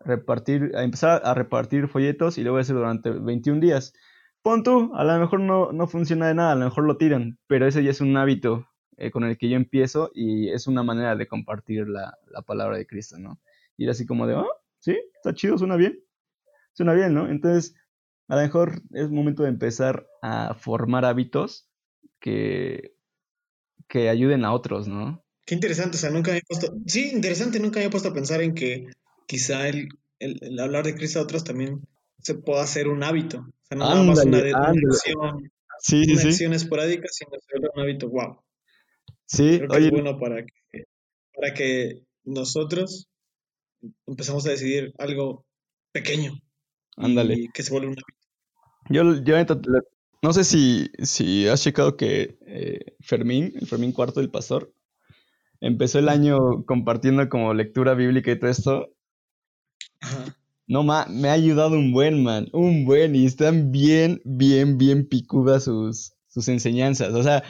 repartir, 0.00 0.72
a 0.76 0.84
empezar 0.84 1.22
a 1.24 1.34
repartir 1.34 1.88
folletos 1.88 2.38
y 2.38 2.44
lo 2.44 2.52
voy 2.52 2.60
a 2.60 2.62
hacer 2.62 2.76
durante 2.76 3.10
21 3.10 3.60
días. 3.60 3.94
Pon 4.42 4.62
tú, 4.64 4.92
a 4.96 5.04
lo 5.04 5.18
mejor 5.20 5.40
no, 5.40 5.72
no 5.72 5.88
funciona 5.88 6.28
de 6.28 6.34
nada, 6.34 6.52
a 6.52 6.56
lo 6.56 6.66
mejor 6.66 6.84
lo 6.84 6.96
tiran, 6.98 7.38
pero 7.48 7.66
ese 7.66 7.84
ya 7.84 7.90
es 7.92 8.00
un 8.00 8.16
hábito 8.16 8.68
eh, 8.98 9.10
con 9.10 9.24
el 9.24 9.38
que 9.38 9.48
yo 9.50 9.56
empiezo 9.56 10.10
y 10.14 10.50
es 10.50 10.66
una 10.68 10.82
manera 10.84 11.16
de 11.16 11.26
compartir 11.28 11.88
la, 11.88 12.16
la 12.30 12.42
palabra 12.42 12.78
de 12.78 12.86
Cristo, 12.86 13.18
¿no? 13.18 13.40
Era 13.78 13.92
así 13.92 14.06
como 14.06 14.26
de, 14.26 14.34
oh, 14.36 14.48
sí, 14.80 14.98
está 15.16 15.34
chido, 15.34 15.58
suena 15.58 15.76
bien, 15.76 15.98
suena 16.72 16.92
bien, 16.94 17.14
¿no? 17.14 17.28
Entonces, 17.28 17.74
a 18.28 18.36
lo 18.36 18.42
mejor 18.42 18.82
es 18.92 19.10
momento 19.10 19.42
de 19.44 19.50
empezar 19.50 20.06
a 20.22 20.54
formar 20.54 21.04
hábitos 21.04 21.68
que, 22.20 22.96
que 23.88 24.08
ayuden 24.10 24.44
a 24.44 24.52
otros, 24.54 24.88
¿no? 24.88 25.24
Qué 25.46 25.54
interesante, 25.54 25.96
o 25.96 26.00
sea, 26.00 26.10
nunca 26.10 26.30
había 26.32 26.42
puesto, 26.46 26.72
sí, 26.86 27.10
interesante, 27.12 27.60
nunca 27.60 27.78
había 27.78 27.90
puesto 27.90 28.08
a 28.08 28.14
pensar 28.14 28.42
en 28.42 28.54
que 28.54 28.86
quizá 29.26 29.68
el, 29.68 29.88
el- 30.18 30.38
el 30.42 30.58
hablar 30.58 30.84
de 30.84 30.94
Cristo 30.96 31.20
a 31.20 31.22
otros 31.22 31.44
también 31.44 31.80
se 32.20 32.34
pueda 32.34 32.62
hacer 32.62 32.88
un 32.88 33.02
hábito. 33.04 33.38
O 33.40 33.66
sea, 33.68 33.78
no 33.78 33.84
nada 33.86 34.02
más 34.02 34.24
una, 34.24 34.38
Ándale, 34.38 34.42
de- 34.42 34.54
una 34.54 34.68
ándale. 34.68 34.86
acción, 34.88 35.50
Sí, 35.78 36.04
sí, 36.04 36.12
una 36.14 36.22
sí. 36.22 36.28
acción 36.28 36.52
esporádica, 36.54 37.06
sino 37.10 37.30
hacerlo 37.36 37.70
un 37.74 37.82
hábito. 37.82 38.08
Wow. 38.10 38.40
Sí, 39.26 39.58
Creo 39.58 39.68
que 39.68 39.76
oye, 39.76 39.86
es 39.86 39.90
bueno 39.90 40.18
para 40.18 40.44
que, 40.44 40.84
para 41.34 41.54
que 41.54 42.02
nosotros 42.24 43.08
empezamos 44.06 44.46
a 44.46 44.50
decidir 44.50 44.92
algo 44.98 45.44
pequeño 45.92 46.32
ándale. 46.96 47.34
y 47.34 47.48
que 47.52 47.62
se 47.62 47.72
vuelva 47.72 47.88
un 47.90 47.94
hábito. 47.98 48.15
Yo, 48.88 49.14
yo 49.22 49.34
no 50.22 50.32
sé 50.32 50.44
si, 50.44 50.90
si 51.02 51.46
has 51.48 51.62
checado 51.62 51.96
que 51.96 52.38
eh, 52.46 52.96
Fermín, 53.00 53.52
el 53.60 53.66
Fermín 53.66 53.92
Cuarto, 53.92 54.20
el 54.20 54.30
pastor, 54.30 54.72
empezó 55.60 55.98
el 55.98 56.08
año 56.08 56.64
compartiendo 56.64 57.28
como 57.28 57.54
lectura 57.54 57.94
bíblica 57.94 58.30
y 58.30 58.38
todo 58.38 58.50
esto. 58.50 58.88
Ajá. 60.00 60.36
No, 60.68 60.82
ma, 60.82 61.06
me 61.08 61.28
ha 61.28 61.32
ayudado 61.32 61.78
un 61.78 61.92
buen, 61.92 62.24
man, 62.24 62.48
un 62.52 62.84
buen, 62.84 63.14
y 63.14 63.24
están 63.24 63.70
bien, 63.70 64.20
bien, 64.24 64.78
bien 64.78 65.08
picudas 65.08 65.64
sus, 65.64 66.14
sus 66.26 66.48
enseñanzas. 66.48 67.14
O 67.14 67.22
sea, 67.22 67.44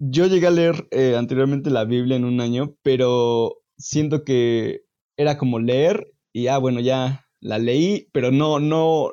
yo 0.00 0.26
llegué 0.26 0.48
a 0.48 0.50
leer 0.50 0.88
eh, 0.90 1.14
anteriormente 1.16 1.70
la 1.70 1.84
Biblia 1.84 2.16
en 2.16 2.24
un 2.24 2.40
año, 2.40 2.74
pero 2.82 3.58
siento 3.78 4.24
que 4.24 4.82
era 5.16 5.38
como 5.38 5.60
leer 5.60 6.12
y, 6.32 6.48
ah, 6.48 6.58
bueno, 6.58 6.80
ya 6.80 7.26
la 7.38 7.58
leí, 7.58 8.08
pero 8.12 8.32
no, 8.32 8.58
no, 8.58 9.12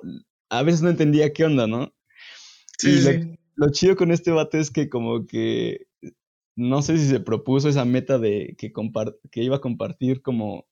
a 0.50 0.64
veces 0.64 0.82
no 0.82 0.90
entendía 0.90 1.34
qué 1.34 1.46
onda, 1.46 1.68
¿no? 1.68 1.94
Sí, 2.78 2.90
Y 2.90 3.02
lo, 3.02 3.12
sí. 3.12 3.40
lo 3.56 3.72
chido 3.72 3.96
con 3.96 4.12
este 4.12 4.32
vato 4.32 4.58
es 4.58 4.72
que 4.72 4.90
como 4.90 5.26
que 5.26 5.88
no 6.56 6.82
sé 6.82 6.98
si 6.98 7.08
se 7.08 7.22
propuso 7.22 7.70
esa 7.70 7.86
meta 7.86 8.20
de 8.20 8.56
que, 8.58 8.74
que 9.32 9.44
iba 9.44 9.56
a 9.56 9.62
compartir 9.62 10.22
como 10.22 10.68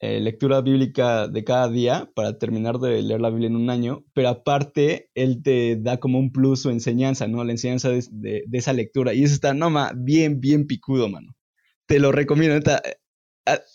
eh, 0.00 0.20
lectura 0.20 0.60
bíblica 0.60 1.26
de 1.26 1.42
cada 1.42 1.68
día 1.68 2.08
para 2.14 2.38
terminar 2.38 2.78
de 2.78 3.02
leer 3.02 3.20
la 3.20 3.30
Biblia 3.30 3.48
en 3.48 3.56
un 3.56 3.68
año, 3.68 4.04
pero 4.14 4.28
aparte 4.28 5.10
él 5.16 5.42
te 5.42 5.74
da 5.74 5.98
como 5.98 6.20
un 6.20 6.30
plus 6.30 6.64
o 6.66 6.70
enseñanza, 6.70 7.26
¿no? 7.26 7.42
La 7.42 7.50
enseñanza 7.50 7.88
de, 7.88 8.04
de, 8.12 8.58
esa 8.58 8.72
lectura. 8.72 9.12
Y 9.12 9.24
eso 9.24 9.34
está, 9.34 9.54
no, 9.54 9.70
ma, 9.70 9.92
bien, 9.96 10.40
bien 10.40 10.68
picudo, 10.68 11.08
mano. 11.08 11.34
Te 11.86 11.98
lo 11.98 12.12
recomiendo, 12.12 12.54
neta. 12.54 12.80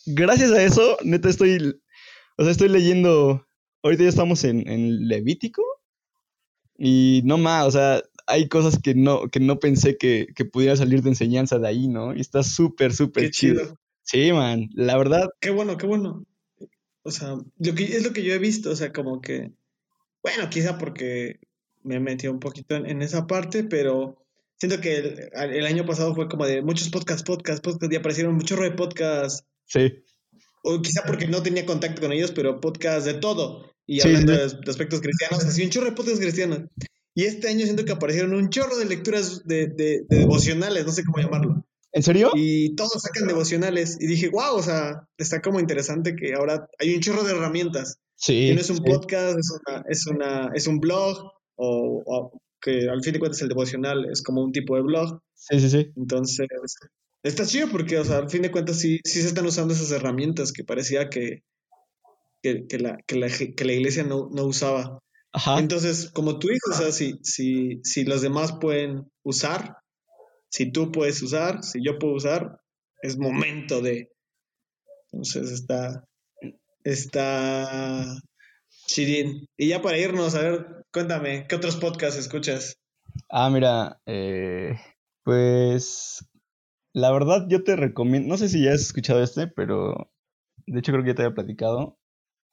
Gracias 0.05 0.51
a 0.51 0.63
eso, 0.63 0.97
neta, 1.03 1.27
estoy, 1.27 1.75
o 2.37 2.43
sea, 2.43 2.51
estoy 2.51 2.69
leyendo, 2.69 3.45
ahorita 3.83 4.03
ya 4.03 4.09
estamos 4.09 4.43
en, 4.43 4.67
en 4.67 5.07
Levítico. 5.07 5.63
Y 6.77 7.21
no 7.25 7.37
más, 7.37 7.67
o 7.67 7.71
sea, 7.71 8.01
hay 8.25 8.47
cosas 8.47 8.79
que 8.81 8.95
no, 8.95 9.29
que 9.29 9.39
no 9.39 9.59
pensé 9.59 9.97
que, 9.97 10.27
que 10.35 10.45
pudiera 10.45 10.75
salir 10.75 11.01
de 11.03 11.09
enseñanza 11.09 11.59
de 11.59 11.67
ahí, 11.67 11.87
¿no? 11.87 12.15
Y 12.15 12.21
está 12.21 12.43
súper, 12.43 12.93
súper 12.93 13.29
chido. 13.31 13.77
Sí, 14.01 14.31
man, 14.33 14.69
la 14.73 14.97
verdad. 14.97 15.29
Qué 15.39 15.51
bueno, 15.51 15.77
qué 15.77 15.85
bueno. 15.85 16.25
O 17.03 17.11
sea, 17.11 17.35
lo 17.57 17.75
que, 17.75 17.83
es 17.83 18.03
lo 18.03 18.13
que 18.13 18.23
yo 18.23 18.33
he 18.33 18.39
visto, 18.39 18.71
o 18.71 18.75
sea, 18.75 18.91
como 18.93 19.21
que, 19.21 19.51
bueno, 20.21 20.49
quizá 20.49 20.77
porque 20.77 21.39
me 21.83 21.99
metí 21.99 22.27
un 22.27 22.39
poquito 22.39 22.75
en, 22.75 23.01
esa 23.01 23.27
parte, 23.27 23.65
pero 23.65 24.25
siento 24.57 24.79
que 24.79 25.29
el, 25.33 25.65
año 25.65 25.85
pasado 25.85 26.15
fue 26.15 26.29
como 26.29 26.45
de 26.45 26.61
muchos 26.61 26.89
podcasts, 26.89 27.23
podcasts, 27.23 27.61
podcasts, 27.61 27.93
y 27.93 27.97
aparecieron 27.97 28.35
muchos 28.35 28.59
de 28.59 28.71
podcasts. 28.71 29.45
Sí. 29.65 29.93
O 30.63 30.81
quizá 30.81 31.03
porque 31.05 31.27
no 31.27 31.43
tenía 31.43 31.65
contacto 31.65 32.01
con 32.01 32.13
ellos, 32.13 32.31
pero 32.31 32.61
podcasts 32.61 33.05
de 33.05 33.15
todo. 33.15 33.72
Y 33.85 34.01
hablando 34.01 34.31
De, 34.31 34.43
aspectos 34.43 35.01
cristianos, 35.01 35.43
así 35.45 35.63
un 35.63 35.69
chorro 35.69 35.87
de 35.87 35.91
podcasts 35.93 36.19
cristianos. 36.19 36.61
Y 37.15 37.25
este 37.25 37.47
año 37.49 37.65
siento 37.65 37.85
que 37.85 37.91
aparecieron 37.91 38.33
un 38.33 38.49
chorro 38.49 38.77
de 38.77 38.85
lecturas 38.85 39.45
de, 39.45 39.67
de 39.67 40.05
devocionales, 40.09 40.85
no 40.85 40.91
sé 40.91 41.03
cómo 41.03 41.23
llamarlo. 41.23 41.63
¿En 41.93 42.01
serio? 42.01 42.31
Y 42.33 42.75
todos 42.75 43.01
sacan 43.03 43.27
devocionales. 43.27 43.97
Y 43.99 44.07
dije, 44.07 44.29
wow, 44.29 44.55
o 44.55 44.63
sea, 44.63 45.07
está 45.17 45.41
como 45.41 45.59
interesante 45.59 46.15
que 46.15 46.33
ahora 46.33 46.67
hay 46.79 46.95
un 46.95 47.01
chorro 47.01 47.23
de 47.23 47.33
herramientas. 47.33 47.99
Sí. 48.15 48.49
Y 48.49 48.55
no 48.55 48.61
es 48.61 48.69
un 48.71 48.79
podcast, 48.79 49.37
es, 49.37 49.51
una, 49.51 49.83
es, 49.87 50.07
una, 50.07 50.51
es 50.55 50.67
un 50.67 50.79
blog, 50.79 51.31
o, 51.55 52.31
que 52.59 52.89
al 52.89 53.03
fin 53.03 53.13
de 53.13 53.19
cuentas 53.19 53.41
el 53.43 53.49
devocional 53.49 54.09
es 54.11 54.23
como 54.23 54.43
un 54.43 54.51
tipo 54.51 54.75
de 54.75 54.81
blog. 54.81 55.21
Sí, 55.35 55.59
sí, 55.59 55.69
sí. 55.69 55.91
Entonces, 55.95 56.47
está 57.21 57.45
chido 57.45 57.67
porque, 57.69 57.99
o 57.99 58.05
sea, 58.05 58.17
al 58.17 58.29
fin 58.29 58.41
de 58.41 58.51
cuentas 58.51 58.79
sí, 58.79 58.99
sí 59.03 59.21
se 59.21 59.27
están 59.27 59.45
usando 59.45 59.75
esas 59.75 59.91
herramientas 59.91 60.51
que 60.51 60.63
parecía 60.63 61.09
que, 61.09 61.43
que, 62.43 62.67
que, 62.67 62.77
la, 62.77 62.97
que, 63.07 63.15
la, 63.15 63.29
que 63.29 63.65
la 63.65 63.73
iglesia 63.73 64.03
no, 64.03 64.29
no 64.31 64.43
usaba. 64.43 64.99
Ajá. 65.31 65.57
Entonces, 65.57 66.11
como 66.11 66.37
tú 66.37 66.49
dices, 66.49 66.69
o 66.69 66.73
sea, 66.73 66.91
si, 66.91 67.17
si, 67.23 67.79
si 67.83 68.03
los 68.03 68.21
demás 68.21 68.53
pueden 68.61 69.09
usar, 69.23 69.77
si 70.49 70.71
tú 70.71 70.91
puedes 70.91 71.19
usar, 71.23 71.63
si 71.63 71.83
yo 71.83 71.97
puedo 71.97 72.13
usar, 72.13 72.59
es 73.01 73.17
momento 73.17 73.81
de. 73.81 74.11
Entonces 75.11 75.51
está. 75.51 76.05
Está. 76.83 78.19
Chirín. 78.85 79.47
Y 79.57 79.69
ya 79.69 79.81
para 79.81 79.97
irnos, 79.97 80.35
a 80.35 80.41
ver, 80.41 80.85
cuéntame, 80.91 81.47
¿qué 81.47 81.55
otros 81.55 81.77
podcasts 81.77 82.19
escuchas? 82.19 82.75
Ah, 83.29 83.49
mira, 83.49 83.99
eh, 84.05 84.75
pues. 85.23 86.23
La 86.93 87.11
verdad, 87.11 87.47
yo 87.49 87.63
te 87.63 87.75
recomiendo. 87.75 88.29
No 88.29 88.37
sé 88.37 88.49
si 88.49 88.63
ya 88.63 88.73
has 88.73 88.81
escuchado 88.81 89.23
este, 89.23 89.47
pero. 89.47 90.11
De 90.67 90.79
hecho, 90.79 90.91
creo 90.91 91.03
que 91.03 91.09
ya 91.11 91.15
te 91.15 91.23
había 91.23 91.35
platicado. 91.35 91.97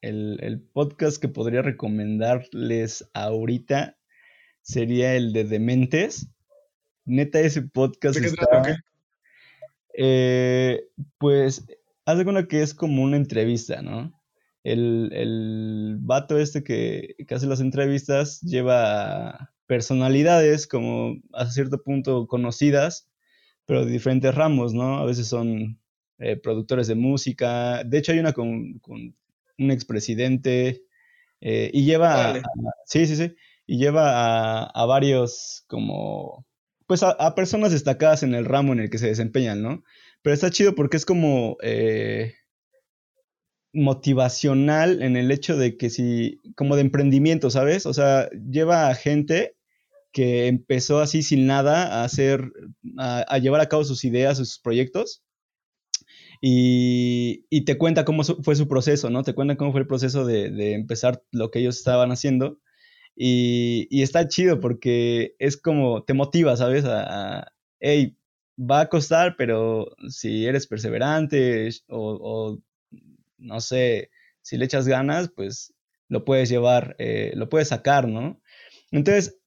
El, 0.01 0.39
el 0.43 0.61
podcast 0.61 1.21
que 1.21 1.29
podría 1.29 1.63
recomendarles 1.63 3.09
ahorita 3.13 3.99
sería 4.63 5.15
el 5.15 5.33
de 5.33 5.45
Dementes 5.45 6.31
neta 7.11 7.41
ese 7.41 7.63
podcast 7.63 8.19
está, 8.19 8.83
eh, 9.95 10.85
pues, 11.19 11.67
haz 12.05 12.19
de 12.19 12.25
cuenta 12.25 12.49
que 12.49 12.63
es 12.63 12.75
como 12.75 13.03
una 13.03 13.17
entrevista, 13.17 13.83
¿no? 13.83 14.13
El, 14.63 15.11
el 15.13 15.97
vato 16.01 16.39
este 16.39 16.63
que, 16.63 17.17
que, 17.27 17.35
hace 17.35 17.47
las 17.47 17.61
entrevistas 17.61 18.41
lleva 18.43 19.53
personalidades 19.67 20.67
como 20.67 21.17
a 21.33 21.47
cierto 21.47 21.83
punto 21.83 22.27
conocidas, 22.27 23.09
pero 23.65 23.85
de 23.85 23.91
diferentes 23.91 24.35
ramos, 24.35 24.75
¿no? 24.75 24.99
A 24.99 25.05
veces 25.05 25.29
son 25.29 25.81
eh, 26.19 26.37
productores 26.37 26.89
de 26.89 26.95
música. 26.95 27.83
De 27.85 27.99
hecho, 27.99 28.13
hay 28.13 28.19
una 28.19 28.33
con, 28.33 28.79
con 28.81 29.17
un 29.61 29.71
expresidente 29.71 30.83
eh, 31.41 31.71
y 31.73 31.85
lleva... 31.85 32.43
sí, 32.87 33.07
sí, 33.07 33.17
sí. 33.17 33.35
Y 33.67 33.79
lleva 33.79 34.11
a, 34.11 34.65
a 34.65 34.85
varios 34.87 35.65
como 35.69 36.45
pues 36.91 37.05
a, 37.05 37.37
personas 37.37 37.71
destacadas 37.71 38.25
en 38.25 38.35
el 38.35 38.45
ramo 38.45 38.73
en 38.73 38.81
el 38.81 38.91
que 38.91 38.99
se 38.99 39.07
desempeñan, 39.07 39.63
¿no? 39.63 39.85
Pero 40.23 40.35
está 40.35 40.51
chido 40.51 40.75
porque 40.75 40.97
es 40.97 41.07
como 41.07 41.57
eh, 41.63 42.35
motivacional 43.73 45.01
en 45.01 45.17
el 45.17 45.31
hecho 45.31 45.57
de 45.57 45.77
que 45.77 45.89
si, 45.89 46.41
como 46.57 46.75
de 46.75 46.81
emprendimiento, 46.81 47.49
¿sabes? 47.49 47.87
O 47.87 47.95
sea, 47.95 48.29
lleva 48.31 48.89
a 48.89 48.97
gente 48.97 49.55
que 50.13 50.49
empezó 50.49 50.99
así 50.99 51.23
sin 51.23 51.47
nada 51.47 52.01
a 52.01 52.03
hacer, 52.03 52.51
a, 52.99 53.39
llevar 53.39 53.61
a 53.61 53.69
cabo 53.69 53.85
sus 53.85 54.05
ideas, 54.05 54.39
sus 54.39 54.59
proyectos. 54.59 55.23
Y, 56.41 57.65
te 57.65 57.77
cuenta 57.77 58.05
cómo 58.05 58.25
fue 58.25 58.57
su 58.57 58.69
proceso, 58.69 59.11
¿no? 59.11 59.23
Te 59.23 59.35
cuenta 59.35 59.57
cómo 59.57 59.73
fue 59.73 59.83
el 59.83 59.87
proceso 59.87 60.25
de, 60.25 60.75
empezar 60.75 61.23
lo 61.33 61.51
que 61.51 61.61
ellos 61.61 61.79
estaban 61.79 62.13
haciendo. 62.13 62.61
Y, 63.17 64.03
está 64.03 64.29
chido 64.29 64.61
porque 64.61 65.35
es 65.39 65.57
como, 65.57 66.05
te 66.05 66.15
motiva, 66.15 66.57
¿sabes? 66.57 66.85
A, 66.87 67.53
hey, 67.81 68.17
va 68.59 68.81
a 68.81 68.89
costar, 68.89 69.37
pero 69.37 69.95
si 70.09 70.47
eres 70.47 70.67
perseverante 70.67 71.69
o, 71.89 72.59
no 73.39 73.61
sé, 73.61 74.11
si 74.43 74.57
le 74.57 74.65
echas 74.67 74.87
ganas, 74.89 75.31
pues 75.35 75.75
lo 76.09 76.25
puedes 76.25 76.49
llevar, 76.49 76.97
eh, 76.99 77.33
lo 77.37 77.49
puedes 77.49 77.69
sacar, 77.69 78.09
¿no? 78.09 78.41
Entonces, 78.91 79.39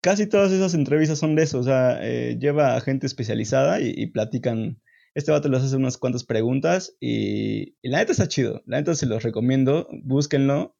casi 0.00 0.26
todas 0.28 0.52
esas 0.52 0.74
entrevistas 0.74 1.18
son 1.18 1.34
de 1.34 1.44
eso, 1.44 1.58
o 1.58 1.62
sea, 1.62 1.98
eh, 2.02 2.36
lleva 2.38 2.76
a 2.76 2.80
gente 2.80 3.06
especializada 3.06 3.80
y, 3.80 4.06
platican. 4.08 4.80
Este 5.14 5.30
vato 5.30 5.48
les 5.48 5.62
hace 5.62 5.76
unas 5.76 5.96
cuantas 5.96 6.24
preguntas 6.24 6.96
y, 7.00 7.76
la 7.82 7.98
neta 7.98 8.12
está 8.12 8.28
chido. 8.28 8.62
La 8.66 8.78
neta 8.78 8.94
se 8.94 9.06
los 9.06 9.22
recomiendo, 9.22 9.88
búsquenlo. 10.02 10.76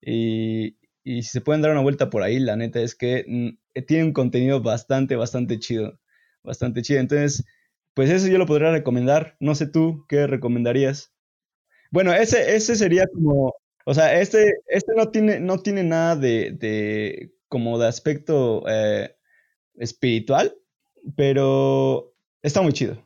Y, 0.00 0.78
y 1.04 1.22
si 1.22 1.30
se 1.30 1.40
pueden 1.40 1.62
dar 1.62 1.72
una 1.72 1.82
vuelta 1.82 2.10
por 2.10 2.22
ahí, 2.22 2.38
la 2.38 2.56
neta 2.56 2.80
es 2.80 2.94
que 2.94 3.24
mm, 3.28 3.48
eh, 3.74 3.82
tiene 3.82 4.04
un 4.04 4.12
contenido 4.12 4.62
bastante, 4.62 5.16
bastante 5.16 5.58
chido. 5.58 6.00
Bastante 6.42 6.82
chido. 6.82 7.00
Entonces, 7.00 7.44
pues 7.94 8.10
eso 8.10 8.28
yo 8.28 8.38
lo 8.38 8.46
podría 8.46 8.72
recomendar. 8.72 9.36
No 9.40 9.54
sé 9.54 9.66
tú, 9.66 10.06
¿qué 10.08 10.26
recomendarías? 10.26 11.12
Bueno, 11.90 12.12
ese, 12.12 12.56
ese 12.56 12.76
sería 12.76 13.06
como, 13.06 13.54
o 13.84 13.94
sea, 13.94 14.20
este, 14.20 14.52
este 14.66 14.94
no 14.96 15.10
tiene, 15.10 15.40
no 15.40 15.58
tiene 15.60 15.84
nada 15.84 16.16
de, 16.16 16.52
de 16.52 17.32
como 17.48 17.78
de 17.78 17.86
aspecto 17.86 18.64
eh, 18.68 19.14
espiritual, 19.76 20.56
pero 21.16 22.14
está 22.42 22.62
muy 22.62 22.72
chido. 22.72 23.03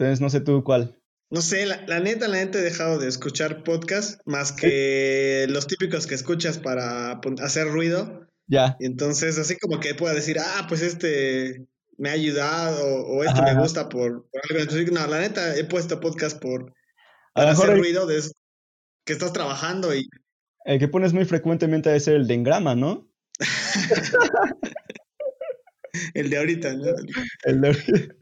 Entonces, 0.00 0.22
no 0.22 0.30
sé 0.30 0.40
tú 0.40 0.64
cuál. 0.64 0.96
No 1.28 1.42
sé, 1.42 1.66
la, 1.66 2.00
neta, 2.00 2.26
la 2.26 2.38
neta 2.38 2.58
he 2.58 2.62
dejado 2.62 2.98
de 2.98 3.06
escuchar 3.06 3.64
podcast 3.64 4.18
más 4.24 4.50
que 4.50 5.44
los 5.50 5.66
típicos 5.66 6.06
que 6.06 6.14
escuchas 6.14 6.56
para 6.56 7.20
hacer 7.42 7.68
ruido. 7.68 8.26
Ya. 8.46 8.78
Y 8.80 8.86
entonces, 8.86 9.38
así 9.38 9.58
como 9.58 9.78
que 9.78 9.94
pueda 9.94 10.14
decir, 10.14 10.38
ah, 10.40 10.64
pues 10.70 10.80
este 10.80 11.66
me 11.98 12.08
ha 12.08 12.12
ayudado 12.12 13.04
o 13.08 13.24
este 13.24 13.42
me 13.42 13.60
gusta 13.60 13.90
por, 13.90 14.26
algo. 14.50 14.90
no, 14.90 15.06
la 15.06 15.20
neta, 15.20 15.54
he 15.54 15.64
puesto 15.64 16.00
podcast 16.00 16.40
por 16.40 16.72
para 17.34 17.50
hacer 17.50 17.76
ruido 17.76 18.06
de 18.06 18.20
eso, 18.20 18.32
que 19.04 19.12
estás 19.12 19.34
trabajando 19.34 19.94
y. 19.94 20.08
El 20.64 20.78
que 20.78 20.88
pones 20.88 21.12
muy 21.12 21.26
frecuentemente 21.26 21.94
es 21.94 22.08
el 22.08 22.26
de 22.26 22.34
engrama, 22.34 22.74
¿no? 22.74 23.06
el 26.14 26.30
de 26.30 26.38
ahorita, 26.38 26.72
¿no? 26.72 26.86
El 27.44 27.60
de 27.60 27.68
ahorita. 27.68 28.14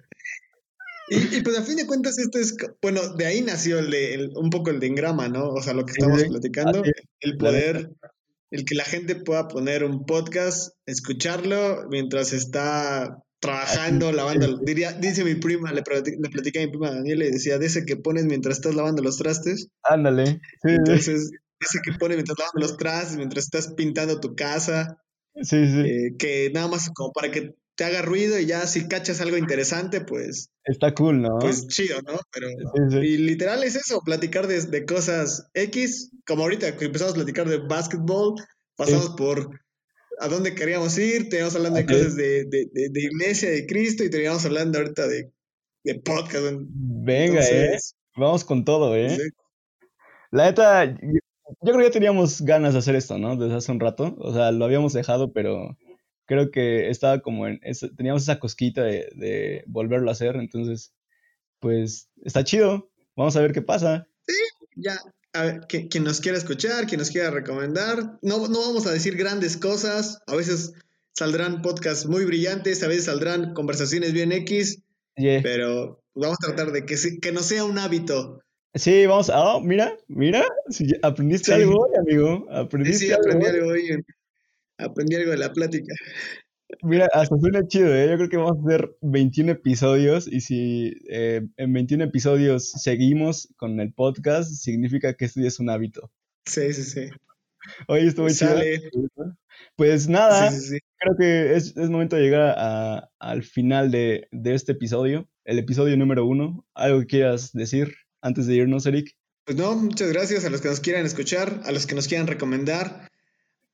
Y, 1.10 1.42
pues 1.42 1.58
a 1.58 1.62
fin 1.62 1.76
de 1.76 1.86
cuentas 1.86 2.18
esto 2.18 2.38
es, 2.38 2.56
bueno, 2.82 3.14
de 3.14 3.26
ahí 3.26 3.42
nació 3.42 3.78
el 3.78 4.30
un 4.34 4.50
poco 4.50 4.70
el 4.70 4.80
de 4.80 4.88
engrama, 4.88 5.28
¿no? 5.28 5.48
O 5.48 5.62
sea, 5.62 5.74
lo 5.74 5.84
que 5.84 5.92
estamos 5.92 6.22
platicando, 6.24 6.82
el 7.20 7.36
poder, 7.36 7.90
el 8.50 8.64
que 8.64 8.74
la 8.74 8.84
gente 8.84 9.16
pueda 9.16 9.48
poner 9.48 9.84
un 9.84 10.04
podcast, 10.04 10.74
escucharlo 10.86 11.88
mientras 11.90 12.32
está 12.32 13.22
trabajando, 13.40 14.12
lavando, 14.12 14.58
diría, 14.58 14.92
dice 14.92 15.24
mi 15.24 15.36
prima, 15.36 15.72
le, 15.72 15.82
le 15.82 16.30
platicé 16.30 16.58
a 16.58 16.66
mi 16.66 16.70
prima 16.70 16.90
Daniela 16.90 17.24
y 17.24 17.30
decía, 17.30 17.58
de 17.58 17.66
ese 17.66 17.84
que 17.84 17.96
pones 17.96 18.24
mientras 18.24 18.56
estás 18.56 18.74
lavando 18.74 19.02
los 19.02 19.16
trastes. 19.16 19.68
Ándale. 19.84 20.40
Entonces, 20.62 21.30
ese 21.60 21.78
que 21.84 21.92
pones 21.98 22.16
mientras 22.16 22.38
lavando 22.38 22.60
los 22.60 22.76
trastes, 22.76 23.16
mientras 23.16 23.44
estás 23.44 23.72
pintando 23.74 24.20
tu 24.20 24.34
casa. 24.34 25.00
Sí, 25.40 25.66
sí. 25.66 25.80
Eh, 25.80 26.16
que 26.18 26.50
nada 26.52 26.66
más 26.66 26.90
como 26.94 27.12
para 27.12 27.30
que 27.30 27.54
te 27.78 27.84
haga 27.84 28.02
ruido 28.02 28.40
y 28.40 28.46
ya 28.46 28.66
si 28.66 28.88
cachas 28.88 29.20
algo 29.20 29.36
interesante, 29.36 30.00
pues... 30.00 30.50
Está 30.64 30.92
cool, 30.94 31.22
¿no? 31.22 31.38
Pues 31.38 31.68
chido, 31.68 32.02
¿no? 32.02 32.18
Pero... 32.32 32.48
Y 33.00 33.18
literal 33.18 33.62
es 33.62 33.76
eso, 33.76 34.00
platicar 34.04 34.48
de, 34.48 34.84
cosas 34.84 35.48
X, 35.54 36.10
como 36.26 36.42
ahorita 36.42 36.76
que 36.76 36.86
empezamos 36.86 37.12
a 37.12 37.16
platicar 37.18 37.48
de 37.48 37.58
básquetbol, 37.58 38.34
pasamos 38.74 39.10
por 39.10 39.60
a 40.18 40.26
dónde 40.26 40.56
queríamos 40.56 40.98
ir, 40.98 41.28
teníamos 41.28 41.54
hablando 41.54 41.78
de 41.78 41.86
cosas 41.86 42.16
de, 42.16 42.46
de, 42.46 43.00
iglesia, 43.00 43.48
de 43.48 43.64
Cristo, 43.64 44.02
y 44.02 44.10
teníamos 44.10 44.44
hablando 44.44 44.78
ahorita 44.78 45.06
de, 45.06 45.30
podcast. 46.04 46.56
Venga, 46.58 47.44
eh. 47.44 47.78
Vamos 48.16 48.42
con 48.42 48.64
todo, 48.64 48.96
¿eh? 48.96 49.16
La 50.32 50.46
neta, 50.46 50.84
yo, 50.84 50.96
yo 51.00 51.56
creo 51.60 51.78
que 51.78 51.84
ya 51.84 51.90
teníamos 51.92 52.42
ganas 52.42 52.72
de 52.72 52.80
hacer 52.80 52.96
esto, 52.96 53.18
¿no? 53.18 53.36
Desde 53.36 53.54
hace 53.54 53.70
un 53.70 53.78
rato. 53.78 54.16
O 54.18 54.34
sea, 54.34 54.50
lo 54.50 54.64
habíamos 54.64 54.94
dejado, 54.94 55.32
pero 55.32 55.76
creo 56.28 56.52
que 56.52 56.88
estaba 56.90 57.18
como 57.20 57.48
en. 57.48 57.58
esa- 57.64 57.88
teníamos 57.96 58.22
esa 58.22 58.38
cosquita 58.38 58.84
de, 58.84 59.08
de 59.16 59.64
volverlo 59.66 60.08
a 60.10 60.12
hacer. 60.12 60.36
Entonces, 60.36 60.92
pues 61.58 62.08
está 62.24 62.44
chido. 62.44 62.90
Vamos 63.16 63.34
a 63.36 63.40
ver 63.40 63.52
qué 63.52 63.62
pasa. 63.62 64.06
Ya, 64.76 65.00
a 65.32 65.42
ver, 65.42 65.60
que- 65.68 65.88
quien 65.88 66.04
nos 66.04 66.20
quiera 66.20 66.38
escuchar, 66.38 66.86
quien 66.86 67.00
nos 67.00 67.10
quiera 67.10 67.30
recomendar. 67.30 68.18
No, 68.22 68.46
no 68.46 68.60
vamos 68.60 68.86
a 68.86 68.92
decir 68.92 69.16
grandes 69.16 69.56
cosas. 69.56 70.20
A 70.28 70.36
veces 70.36 70.74
saldrán 71.14 71.62
podcasts 71.62 72.06
muy 72.06 72.24
brillantes, 72.24 72.82
a 72.84 72.88
veces 72.88 73.06
saldrán 73.06 73.54
conversaciones 73.54 74.12
bien 74.12 74.30
X, 74.30 74.82
Yeah. 75.16 75.40
pero 75.42 76.00
vamos 76.14 76.36
a 76.44 76.46
tratar 76.46 76.70
de 76.70 76.86
que, 76.86 76.94
que 77.20 77.32
no 77.32 77.40
sea 77.40 77.64
un 77.64 77.76
hábito. 77.78 78.40
Sí, 78.74 79.06
vamos 79.06 79.28
a. 79.30 79.40
Oh, 79.56 79.60
mira, 79.60 79.96
mira. 80.06 80.44
si 80.70 80.86
aprendiste 81.02 81.46
Sí. 81.46 81.52
algo 81.52 81.80
hoy, 81.86 81.90
amigo. 81.98 82.44
Sí, 82.46 82.54
Aprendiste 82.54 83.06
sí, 83.06 83.12
algo 83.12 83.22
aprendí 83.24 83.46
hoy. 83.46 83.54
algo 83.56 83.70
hoy. 83.72 84.04
En- 84.78 84.84
Aprendí 84.86 85.16
algo 85.16 85.30
de 85.32 85.38
la 85.38 85.52
plática. 85.52 85.94
Mira, 86.82 87.08
hasta 87.14 87.36
suena 87.38 87.66
chido, 87.66 87.94
¿eh? 87.94 88.08
Yo 88.10 88.16
creo 88.16 88.28
que 88.28 88.36
vamos 88.36 88.58
a 88.58 88.68
hacer 88.68 88.90
21 89.00 89.52
episodios 89.52 90.28
y 90.28 90.42
si 90.42 90.92
eh, 91.08 91.40
en 91.56 91.72
21 91.72 92.04
episodios 92.04 92.70
seguimos 92.72 93.48
con 93.56 93.80
el 93.80 93.92
podcast, 93.94 94.52
significa 94.52 95.14
que 95.14 95.24
esto 95.24 95.40
ya 95.40 95.48
es 95.48 95.58
un 95.60 95.70
hábito. 95.70 96.10
Sí, 96.44 96.72
sí, 96.74 96.82
sí. 96.84 97.08
Oye, 97.86 98.06
estuvo 98.06 98.28
chido. 98.28 98.50
Sale. 98.50 98.82
Pues 99.76 100.08
nada, 100.08 100.50
Sí, 100.50 100.60
sí, 100.60 100.68
sí. 100.74 100.78
creo 100.98 101.16
que 101.18 101.56
es, 101.56 101.74
es 101.76 101.88
momento 101.90 102.16
de 102.16 102.22
llegar 102.22 102.54
a- 102.56 103.10
al 103.18 103.42
final 103.42 103.90
de, 103.90 104.28
de 104.30 104.54
este 104.54 104.72
episodio, 104.72 105.26
el 105.44 105.58
episodio 105.58 105.96
número 105.96 106.26
uno. 106.26 106.66
¿Algo 106.74 107.00
que 107.00 107.06
quieras 107.06 107.52
decir 107.54 107.94
antes 108.20 108.46
de 108.46 108.56
irnos, 108.56 108.84
Eric? 108.86 109.16
Pues 109.46 109.56
no, 109.56 109.74
muchas 109.74 110.12
gracias 110.12 110.44
a 110.44 110.50
los 110.50 110.60
que 110.60 110.68
nos 110.68 110.80
quieran 110.80 111.06
escuchar, 111.06 111.62
a 111.64 111.72
los 111.72 111.86
que 111.86 111.94
nos 111.94 112.08
quieran 112.08 112.26
recomendar. 112.26 113.08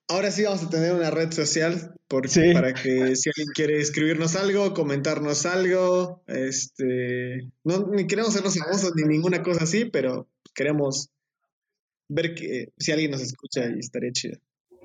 Ahora 0.08 0.30
sí 0.30 0.42
vamos 0.42 0.62
a 0.62 0.68
tener 0.70 0.92
una 0.94 1.10
red 1.10 1.32
social 1.32 1.94
por- 2.08 2.28
Sí. 2.28 2.52
para 2.52 2.74
que 2.74 3.16
si 3.16 3.30
alguien 3.30 3.48
quiere 3.54 3.78
escribirnos 3.80 4.36
algo, 4.36 4.74
comentarnos 4.74 5.46
algo, 5.46 6.22
este, 6.26 7.50
no 7.64 7.86
ni 7.88 8.06
queremos 8.06 8.30
hacernos 8.30 8.58
famosos 8.58 8.92
ni 8.96 9.04
ninguna 9.04 9.42
cosa 9.42 9.64
así, 9.64 9.86
pero 9.86 10.28
queremos 10.54 11.08
ver 12.08 12.34
que 12.34 12.68
si 12.78 12.92
alguien 12.92 13.12
nos 13.12 13.22
escucha 13.22 13.62
y 13.74 13.78
estaría 13.78 14.12
chido. 14.12 14.38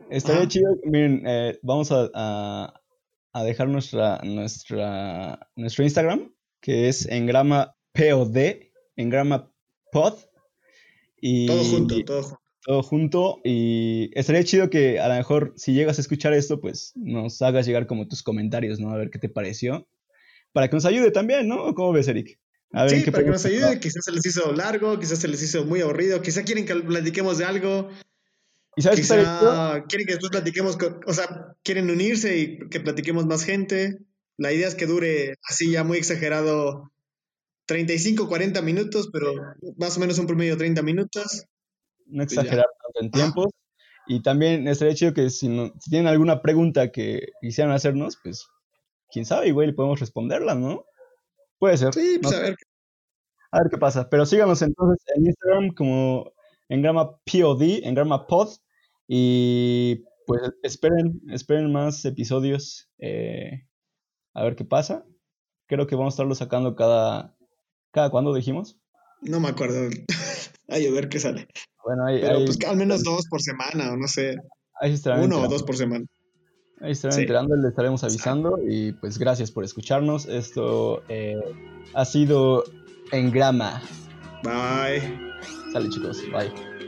Estaría 0.09 0.41
Ajá. 0.41 0.47
chido, 0.49 0.77
miren, 0.85 1.23
eh, 1.27 1.59
vamos 1.61 1.91
a, 1.91 2.09
a- 2.13 2.81
a 3.33 3.43
dejar 3.43 3.67
nuestra, 3.67 4.21
nuestra, 4.23 5.37
nuestro 5.55 5.83
Instagram, 5.83 6.33
que 6.61 6.87
es 6.87 7.05
engrama 7.07 7.75
POD, 7.93 8.71
engrama 8.95 9.51
pod. 9.91 10.13
Y 11.21 11.45
Todo 11.47 11.63
junto, 11.65 12.03
todo 12.05 12.23
junto. 12.23 12.41
Todo 12.69 12.83
junto. 12.83 13.41
Y 13.43 14.11
estaría 14.13 14.43
chido 14.43 14.69
que 14.69 14.99
a 14.99 15.07
lo 15.07 15.15
mejor 15.15 15.53
si 15.57 15.73
llegas 15.73 15.97
a 15.97 16.01
escuchar 16.01 16.33
esto, 16.33 16.61
pues 16.61 16.93
nos 16.95 17.41
hagas 17.41 17.65
llegar 17.65 17.87
como 17.87 18.07
tus 18.07 18.21
comentarios, 18.21 18.79
¿no? 18.79 18.91
A 18.91 18.97
ver 18.97 19.09
qué 19.09 19.17
te 19.17 19.27
pareció. 19.27 19.89
Para 20.53 20.69
que 20.69 20.75
nos 20.75 20.85
ayude 20.85 21.09
también, 21.09 21.47
¿no? 21.47 21.63
¿O 21.63 21.73
¿Cómo 21.73 21.91
ves, 21.93 22.07
Eric? 22.07 22.39
A 22.71 22.83
ver, 22.83 22.93
¿en 22.93 22.99
Sí, 22.99 23.05
qué 23.05 23.11
para 23.11 23.23
que 23.23 23.31
nos 23.31 23.43
ayude, 23.43 23.79
quizás 23.79 24.05
se 24.05 24.11
les 24.11 24.23
hizo 24.23 24.53
largo, 24.53 24.99
quizás 24.99 25.17
se 25.17 25.27
les 25.27 25.41
hizo 25.41 25.65
muy 25.65 25.81
aburrido, 25.81 26.21
quizás 26.21 26.43
quieren 26.43 26.67
que 26.67 26.75
platiquemos 26.75 27.39
de 27.39 27.45
algo, 27.45 27.89
¿Y 28.75 28.83
sabes? 28.83 28.99
Quizá 28.99 29.83
quieren 29.89 30.05
que 30.05 30.13
después 30.13 30.29
platiquemos, 30.29 30.77
con- 30.77 30.99
o 31.07 31.13
sea, 31.13 31.55
quieren 31.63 31.89
unirse 31.89 32.37
y 32.37 32.59
que 32.69 32.79
platiquemos 32.79 33.25
más 33.25 33.43
gente. 33.43 33.97
La 34.37 34.53
idea 34.53 34.67
es 34.67 34.75
que 34.75 34.85
dure 34.85 35.33
así 35.43 35.71
ya 35.71 35.83
muy 35.83 35.97
exagerado 35.97 36.91
35, 37.65 38.27
40 38.27 38.61
minutos, 38.61 39.09
pero 39.11 39.33
más 39.77 39.97
o 39.97 39.99
menos 39.99 40.19
un 40.19 40.27
promedio 40.27 40.51
de 40.51 40.59
30 40.59 40.83
minutos. 40.83 41.45
No 42.09 42.23
exagerar 42.23 42.65
tanto 42.83 43.01
en 43.01 43.11
tiempos. 43.11 43.47
Y 44.07 44.21
también 44.21 44.67
estaría 44.67 44.95
chido 44.95 45.13
que 45.13 45.29
si, 45.29 45.47
no- 45.49 45.71
si 45.79 45.89
tienen 45.91 46.07
alguna 46.07 46.41
pregunta 46.41 46.91
que 46.91 47.27
quisieran 47.41 47.73
hacernos, 47.73 48.17
pues 48.23 48.47
quién 49.11 49.25
sabe, 49.25 49.47
igual 49.47 49.75
podemos 49.75 49.99
responderla, 49.99 50.55
¿no? 50.55 50.85
Puede 51.59 51.77
ser. 51.77 51.93
Sí, 51.93 52.17
pues 52.21 52.33
no 52.33 52.37
a 52.39 52.41
ver. 52.41 52.55
A 53.51 53.59
ver 53.61 53.69
qué 53.71 53.77
pasa. 53.77 54.09
Pero 54.09 54.25
síganos 54.25 54.61
entonces 54.61 55.03
en 55.15 55.25
Instagram 55.25 55.73
como 55.75 56.31
en 56.69 56.81
grama 56.81 57.17
POD, 57.25 57.83
en 57.87 57.93
grama 57.95 58.25
pod. 58.27 58.49
Y 59.07 60.03
pues 60.27 60.41
esperen, 60.63 61.19
esperen 61.29 61.71
más 61.71 62.05
episodios. 62.05 62.89
eh, 62.99 63.65
a 64.35 64.43
ver 64.43 64.55
qué 64.55 64.63
pasa. 64.65 65.03
Creo 65.67 65.87
que 65.87 65.95
vamos 65.95 66.13
a 66.13 66.15
estarlo 66.15 66.35
sacando 66.35 66.75
cada. 66.75 67.35
¿Cada 67.91 68.09
cuándo 68.11 68.33
dijimos? 68.35 68.77
No 69.21 69.39
me 69.39 69.49
acuerdo. 69.49 69.89
Ay, 70.67 70.85
a 70.85 70.91
ver 70.91 71.09
qué 71.09 71.19
sale. 71.19 71.47
Bueno, 71.95 72.05
Pero 72.21 72.45
pues 72.45 72.57
al 72.67 72.77
menos 72.77 73.03
dos 73.03 73.25
por 73.27 73.41
semana, 73.41 73.93
o 73.93 73.97
no 73.97 74.07
sé, 74.07 74.37
ahí 74.79 74.89
se 74.91 74.95
estarán 74.95 75.23
uno 75.23 75.41
o 75.41 75.47
dos 75.47 75.63
por 75.63 75.75
semana. 75.75 76.05
Ahí 76.81 76.91
estarán 76.91 77.15
Sí. 77.15 77.21
enterando, 77.21 77.55
les 77.55 77.65
estaremos 77.71 78.03
avisando. 78.03 78.59
Y 78.65 78.93
pues 78.93 79.17
gracias 79.17 79.51
por 79.51 79.63
escucharnos. 79.63 80.27
Esto 80.27 81.03
eh, 81.09 81.35
ha 81.93 82.05
sido 82.05 82.63
en 83.11 83.31
grama. 83.31 83.81
Bye. 84.43 85.19
Sale 85.73 85.89
chicos, 85.89 86.21
bye. 86.31 86.78